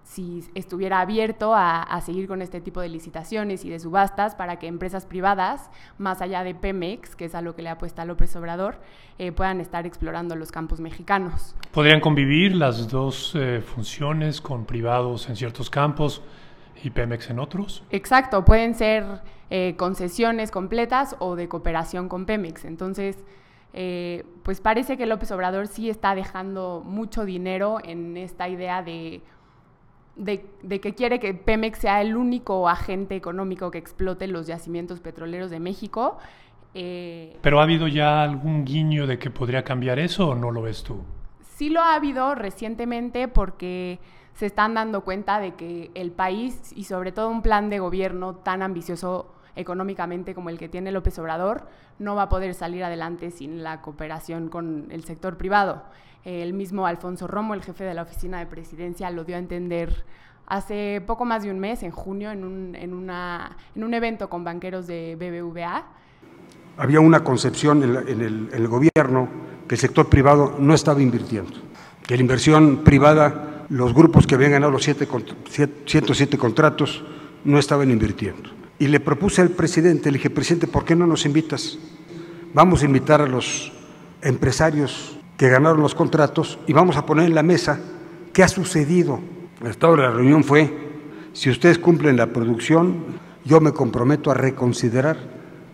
si 0.03 0.43
estuviera 0.55 0.99
abierto 0.99 1.53
a, 1.55 1.99
seguir 2.01 2.27
con 2.27 2.41
este 2.41 2.59
tipo 2.59 2.81
de 2.81 2.89
licitaciones 2.89 3.63
y 3.65 3.69
de 3.69 3.79
subastas 3.79 4.35
para 4.35 4.57
que 4.57 4.67
empresas 4.67 5.05
privadas, 5.05 5.69
más 5.97 6.21
allá 6.21 6.43
de 6.43 6.55
Pemex, 6.55 7.15
que 7.15 7.25
es 7.25 7.35
a 7.35 7.41
lo 7.41 7.55
que 7.55 7.61
le 7.61 7.69
apuesta 7.69 8.03
López 8.05 8.35
Obrador, 8.35 8.79
eh, 9.19 9.31
puedan 9.31 9.61
estar 9.61 9.85
explorando 9.85 10.35
los 10.35 10.51
campos 10.51 10.79
mexicanos. 10.79 11.55
¿Podrían 11.71 12.01
convivir 12.01 12.55
las 12.55 12.89
dos 12.89 13.33
eh, 13.35 13.61
funciones 13.61 14.41
con 14.41 14.65
privados 14.65 15.29
en 15.29 15.35
ciertos 15.35 15.69
campos 15.69 16.21
y 16.83 16.89
Pemex 16.89 17.29
en 17.29 17.39
otros? 17.39 17.83
Exacto, 17.91 18.43
pueden 18.43 18.75
ser 18.75 19.21
concesiones 19.75 20.49
completas 20.49 21.17
o 21.19 21.35
de 21.35 21.49
cooperación 21.49 22.07
con 22.07 22.25
Pemex. 22.25 22.63
Entonces, 22.63 23.17
eh, 23.73 24.25
pues 24.43 24.59
parece 24.59 24.97
que 24.97 25.05
López 25.05 25.31
Obrador 25.31 25.67
sí 25.67 25.89
está 25.89 26.13
dejando 26.13 26.83
mucho 26.85 27.25
dinero 27.25 27.77
en 27.83 28.17
esta 28.17 28.49
idea 28.49 28.83
de, 28.83 29.21
de, 30.15 30.43
que 30.81 30.93
quiere 30.93 31.19
que 31.19 31.33
Pemex 31.33 31.79
sea 31.79 32.01
el 32.01 32.15
único 32.15 32.67
agente 32.67 33.15
económico 33.15 33.71
que 33.71 33.77
explote 33.77 34.27
los 34.27 34.47
yacimientos 34.47 34.99
petroleros 34.99 35.49
de 35.49 35.59
México. 35.59 36.17
Eh, 36.73 37.37
¿Pero 37.41 37.59
ha 37.59 37.63
habido 37.63 37.87
ya 37.87 38.23
algún 38.23 38.65
guiño 38.65 39.07
de 39.07 39.19
que 39.19 39.29
podría 39.29 39.63
cambiar 39.63 39.99
eso 39.99 40.29
o 40.29 40.35
no 40.35 40.51
lo 40.51 40.61
ves 40.61 40.83
tú? 40.83 41.01
Sí 41.41 41.69
lo 41.69 41.81
ha 41.81 41.95
habido 41.95 42.35
recientemente 42.35 43.27
porque 43.27 43.99
se 44.33 44.45
están 44.45 44.73
dando 44.73 45.01
cuenta 45.01 45.39
de 45.39 45.55
que 45.55 45.91
el 45.93 46.11
país 46.11 46.73
y 46.75 46.85
sobre 46.85 47.11
todo 47.11 47.29
un 47.29 47.41
plan 47.41 47.69
de 47.69 47.79
gobierno 47.79 48.35
tan 48.35 48.63
ambicioso 48.63 49.33
económicamente 49.55 50.33
como 50.33 50.49
el 50.49 50.57
que 50.57 50.69
tiene 50.69 50.91
López 50.91 51.17
Obrador, 51.19 51.67
no 51.99 52.15
va 52.15 52.23
a 52.23 52.29
poder 52.29 52.53
salir 52.53 52.83
adelante 52.83 53.31
sin 53.31 53.63
la 53.63 53.81
cooperación 53.81 54.49
con 54.49 54.87
el 54.91 55.03
sector 55.03 55.37
privado. 55.37 55.83
El 56.23 56.53
mismo 56.53 56.85
Alfonso 56.85 57.27
Romo, 57.27 57.53
el 57.53 57.63
jefe 57.63 57.83
de 57.83 57.93
la 57.93 58.03
oficina 58.03 58.39
de 58.39 58.45
presidencia, 58.45 59.09
lo 59.09 59.23
dio 59.23 59.35
a 59.35 59.39
entender 59.39 60.05
hace 60.51 61.01
poco 61.07 61.23
más 61.23 61.43
de 61.43 61.49
un 61.49 61.59
mes, 61.59 61.81
en 61.81 61.91
junio, 61.91 62.29
en 62.29 62.43
un, 62.43 62.75
en 62.75 62.93
una, 62.93 63.55
un 63.75 63.93
evento 63.93 64.29
con 64.29 64.43
banqueros 64.43 64.85
de 64.85 65.15
BBVA. 65.15 65.85
Había 66.77 66.99
una 66.99 67.23
concepción 67.23 67.81
en, 67.83 68.49
el, 68.51 68.67
gobierno 68.67 69.29
que 69.67 69.75
el 69.75 69.81
sector 69.81 70.09
privado 70.09 70.55
no 70.59 70.73
estaba 70.73 71.01
invirtiendo, 71.01 71.53
que 72.05 72.15
la 72.15 72.21
inversión 72.21 72.83
privada, 72.83 73.65
los 73.69 73.93
grupos 73.93 74.27
que 74.27 74.35
habían 74.35 74.51
ganado 74.51 74.71
los 74.71 74.83
siete, 74.83 75.07
107 75.85 76.37
contratos, 76.37 77.03
no 77.45 77.57
estaban 77.57 77.89
invirtiendo. 77.89 78.49
Y 78.77 78.87
le 78.87 78.99
propuse 78.99 79.41
al 79.41 79.51
presidente, 79.51 80.11
le 80.11 80.17
dije, 80.17 80.29
presidente, 80.29 80.67
¿por 80.67 80.83
qué 80.83 80.95
no 80.95 81.07
nos 81.07 81.25
invitas? 81.25 81.77
Vamos 82.53 82.81
a 82.81 82.85
invitar 82.85 83.21
a 83.21 83.27
los 83.27 83.71
empresarios 84.21 85.17
que 85.41 85.49
ganaron 85.49 85.81
los 85.81 85.95
contratos 85.95 86.59
y 86.67 86.73
vamos 86.73 86.97
a 86.97 87.05
poner 87.07 87.25
en 87.25 87.33
la 87.33 87.41
mesa 87.41 87.79
qué 88.31 88.43
ha 88.43 88.47
sucedido. 88.47 89.19
El 89.59 89.71
estado 89.71 89.95
de 89.95 90.03
la 90.03 90.11
reunión 90.11 90.43
fue, 90.43 90.71
si 91.33 91.49
ustedes 91.49 91.79
cumplen 91.79 92.15
la 92.15 92.27
producción, 92.27 93.19
yo 93.43 93.59
me 93.59 93.71
comprometo 93.71 94.29
a 94.29 94.35
reconsiderar 94.35 95.17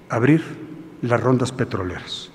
abrir 0.07 0.41
las 1.01 1.21
rondas 1.21 1.51
petroleras. 1.51 2.31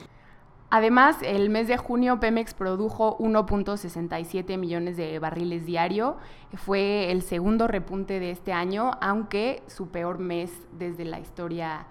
Además, 0.68 1.16
el 1.23 1.49
mes 1.49 1.68
de 1.68 1.79
junio 1.79 2.21
Pemex 2.21 2.53
produjo 2.53 3.16
1.67 3.16 4.59
millones 4.59 4.99
de 4.99 5.18
barriles 5.18 5.64
diario. 5.64 6.18
Fue 6.53 7.11
el 7.11 7.23
segundo 7.23 7.66
repunte 7.66 8.21
de 8.21 8.31
este 8.31 8.53
año, 8.53 8.90
aunque 9.01 9.62
su 9.68 9.88
peor 9.88 10.18
mes 10.18 10.53
desde 10.79 11.07
la 11.07 11.18
historia 11.18 11.87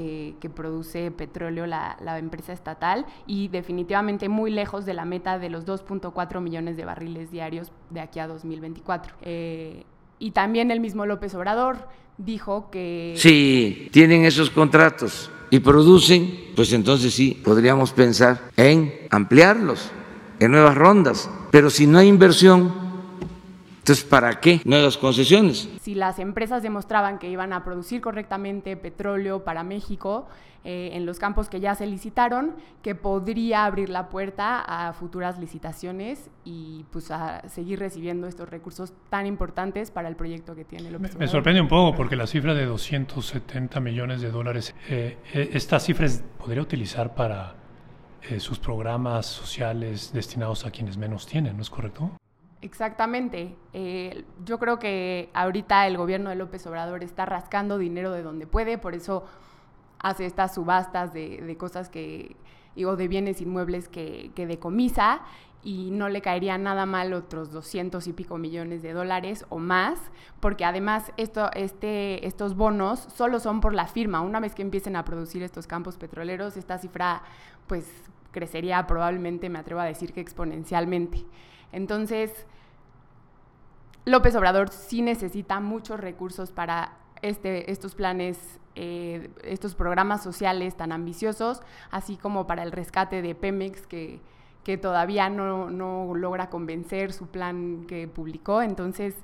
eh, 0.00 0.34
que 0.38 0.48
produce 0.48 1.10
petróleo 1.10 1.66
la, 1.66 1.96
empresa 2.20 2.52
estatal 2.52 3.04
y 3.26 3.48
definitivamente 3.48 4.28
muy 4.28 4.52
lejos 4.52 4.86
de 4.86 4.94
la 4.94 5.04
meta 5.04 5.40
de 5.40 5.50
los 5.50 5.66
2.4 5.66 6.40
millones 6.40 6.76
de 6.76 6.84
barriles 6.84 7.32
diarios 7.32 7.72
de 7.90 7.98
aquí 7.98 8.20
a 8.20 8.28
2024. 8.28 9.16
Eh, 9.22 9.82
y 10.20 10.30
también 10.30 10.70
el 10.70 10.78
mismo 10.78 11.04
López 11.04 11.34
Obrador 11.34 11.88
dijo 12.16 12.70
que... 12.70 13.14
Sí, 13.16 13.88
tienen 13.90 14.24
esos 14.24 14.50
contratos 14.50 15.32
y 15.50 15.58
producen, 15.58 16.32
pues 16.54 16.72
entonces 16.72 17.12
sí, 17.12 17.36
podríamos 17.42 17.90
pensar 17.92 18.52
en 18.56 18.94
ampliarlos, 19.10 19.90
en 20.38 20.52
nuevas 20.52 20.76
rondas. 20.76 21.28
Pero 21.50 21.70
si 21.70 21.88
no 21.88 21.98
hay 21.98 22.06
inversión, 22.06 22.72
entonces 23.88 24.04
¿para 24.04 24.38
qué 24.38 24.60
nuevas 24.66 24.98
concesiones? 24.98 25.66
Si 25.80 25.94
las 25.94 26.18
empresas 26.18 26.62
demostraban 26.62 27.18
que 27.18 27.30
iban 27.30 27.54
a 27.54 27.64
producir 27.64 28.02
correctamente 28.02 28.76
petróleo 28.76 29.44
para 29.44 29.62
México, 29.62 30.28
eh, 30.62 30.90
en 30.92 31.06
los 31.06 31.18
campos 31.18 31.48
que 31.48 31.58
ya 31.58 31.74
se 31.74 31.86
licitaron, 31.86 32.54
que 32.82 32.94
podría 32.94 33.64
abrir 33.64 33.88
la 33.88 34.10
puerta 34.10 34.60
a 34.60 34.92
futuras 34.92 35.38
licitaciones 35.38 36.28
y 36.44 36.84
pues 36.90 37.10
a 37.10 37.48
seguir 37.48 37.78
recibiendo 37.78 38.26
estos 38.26 38.50
recursos 38.50 38.92
tan 39.08 39.24
importantes 39.24 39.90
para 39.90 40.08
el 40.08 40.16
proyecto 40.16 40.54
que 40.54 40.66
tiene 40.66 40.90
López 40.90 41.14
Me, 41.14 41.20
me 41.20 41.28
sorprende 41.28 41.62
un 41.62 41.68
poco 41.68 41.96
porque 41.96 42.14
la 42.14 42.26
cifra 42.26 42.52
de 42.52 42.66
270 42.66 43.80
millones 43.80 44.20
de 44.20 44.30
dólares, 44.30 44.74
eh, 44.90 45.16
eh, 45.32 45.48
esta 45.54 45.80
cifra 45.80 46.06
podría 46.36 46.60
utilizar 46.60 47.14
para 47.14 47.54
sus 48.38 48.58
programas 48.58 49.24
sociales 49.24 50.12
destinados 50.12 50.66
a 50.66 50.70
quienes 50.70 50.98
menos 50.98 51.26
tienen, 51.26 51.56
¿no 51.56 51.62
es 51.62 51.70
correcto? 51.70 52.10
Exactamente. 52.60 53.56
yo 54.44 54.58
creo 54.58 54.78
que 54.78 55.30
ahorita 55.32 55.86
el 55.86 55.96
gobierno 55.96 56.30
de 56.30 56.36
López 56.36 56.66
Obrador 56.66 57.04
está 57.04 57.24
rascando 57.24 57.78
dinero 57.78 58.10
de 58.12 58.22
donde 58.22 58.46
puede, 58.46 58.78
por 58.78 58.94
eso 58.94 59.24
hace 60.00 60.26
estas 60.26 60.54
subastas 60.54 61.12
de, 61.12 61.56
cosas 61.56 61.88
que, 61.88 62.36
o 62.84 62.96
de 62.96 63.08
bienes 63.08 63.40
inmuebles 63.40 63.88
que, 63.88 64.32
que 64.34 64.46
decomisa 64.46 65.22
y 65.62 65.90
no 65.90 66.08
le 66.08 66.22
caería 66.22 66.56
nada 66.56 66.86
mal 66.86 67.12
otros 67.12 67.50
200 67.50 68.06
y 68.06 68.12
pico 68.12 68.38
millones 68.38 68.82
de 68.82 68.92
dólares 68.92 69.44
o 69.48 69.58
más, 69.58 69.98
porque 70.40 70.64
además 70.64 71.12
esto, 71.16 71.50
este, 71.54 72.26
estos 72.26 72.56
bonos 72.56 73.00
solo 73.14 73.40
son 73.40 73.60
por 73.60 73.74
la 73.74 73.86
firma. 73.86 74.20
Una 74.20 74.40
vez 74.40 74.54
que 74.54 74.62
empiecen 74.62 74.96
a 74.96 75.04
producir 75.04 75.42
estos 75.42 75.66
campos 75.66 75.96
petroleros, 75.96 76.56
esta 76.56 76.78
cifra 76.78 77.22
pues 77.66 77.90
crecería 78.30 78.86
probablemente, 78.86 79.48
me 79.48 79.58
atrevo 79.58 79.80
a 79.80 79.84
decir 79.84 80.12
que 80.12 80.20
exponencialmente. 80.20 81.24
Entonces, 81.72 82.46
López 84.04 84.34
Obrador 84.36 84.70
sí 84.70 85.02
necesita 85.02 85.60
muchos 85.60 86.00
recursos 86.00 86.50
para 86.50 86.96
este, 87.22 87.70
estos 87.70 87.94
planes, 87.94 88.58
eh, 88.74 89.30
estos 89.44 89.74
programas 89.74 90.22
sociales 90.22 90.76
tan 90.76 90.92
ambiciosos, 90.92 91.60
así 91.90 92.16
como 92.16 92.46
para 92.46 92.62
el 92.62 92.72
rescate 92.72 93.22
de 93.22 93.34
Pemex, 93.34 93.86
que, 93.86 94.20
que 94.64 94.78
todavía 94.78 95.28
no, 95.28 95.70
no, 95.70 96.14
logra 96.14 96.48
convencer 96.48 97.12
su 97.12 97.26
plan 97.26 97.84
que 97.86 98.08
publicó. 98.08 98.62
Entonces, 98.62 99.14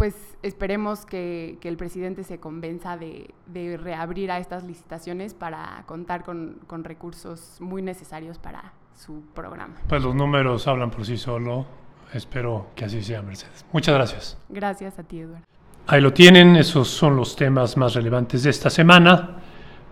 pues 0.00 0.14
esperemos 0.42 1.04
que, 1.04 1.58
que 1.60 1.68
el 1.68 1.76
presidente 1.76 2.24
se 2.24 2.40
convenza 2.40 2.96
de, 2.96 3.34
de, 3.44 3.76
reabrir 3.76 4.30
a 4.30 4.38
estas 4.38 4.64
licitaciones 4.64 5.34
para 5.34 5.84
contar 5.84 6.24
con, 6.24 6.58
con 6.66 6.84
recursos 6.84 7.58
muy 7.60 7.82
necesarios 7.82 8.38
para 8.38 8.72
su 8.94 9.20
programa. 9.34 9.74
Pues 9.90 10.02
los 10.02 10.14
números 10.14 10.66
hablan 10.66 10.90
por 10.90 11.04
sí 11.04 11.18
solo 11.18 11.66
Espero 12.14 12.68
que 12.74 12.86
así 12.86 13.02
sea, 13.02 13.20
Mercedes. 13.20 13.66
Muchas 13.72 13.94
gracias. 13.94 14.38
Gracias 14.48 14.98
a 14.98 15.02
ti, 15.02 15.20
Eduardo. 15.20 15.44
Ahí 15.86 16.00
lo 16.00 16.14
tienen, 16.14 16.56
esos 16.56 16.88
son 16.88 17.14
los 17.14 17.36
temas 17.36 17.76
más 17.76 17.92
relevantes 17.92 18.42
de 18.42 18.48
esta 18.48 18.70
semana. 18.70 19.36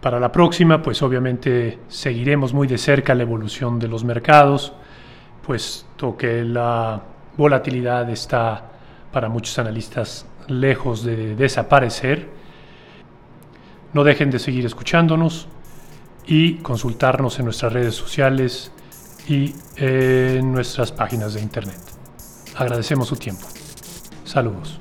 Para 0.00 0.18
la 0.18 0.32
próxima, 0.32 0.80
pues 0.80 1.02
obviamente 1.02 1.80
seguiremos 1.88 2.54
muy 2.54 2.66
de 2.66 2.78
cerca 2.78 3.14
la 3.14 3.24
evolución 3.24 3.78
de 3.78 3.88
los 3.88 4.04
mercados, 4.04 4.72
puesto 5.46 6.16
que 6.16 6.44
la 6.44 7.02
volatilidad 7.36 8.08
está 8.08 8.77
para 9.18 9.28
muchos 9.28 9.58
analistas 9.58 10.26
lejos 10.46 11.02
de 11.02 11.34
desaparecer. 11.34 12.28
No 13.92 14.04
dejen 14.04 14.30
de 14.30 14.38
seguir 14.38 14.64
escuchándonos 14.64 15.48
y 16.24 16.58
consultarnos 16.58 17.36
en 17.40 17.46
nuestras 17.46 17.72
redes 17.72 17.96
sociales 17.96 18.70
y 19.26 19.56
en 19.76 20.52
nuestras 20.52 20.92
páginas 20.92 21.34
de 21.34 21.40
internet. 21.40 21.80
Agradecemos 22.54 23.08
su 23.08 23.16
tiempo. 23.16 23.44
Saludos. 24.22 24.78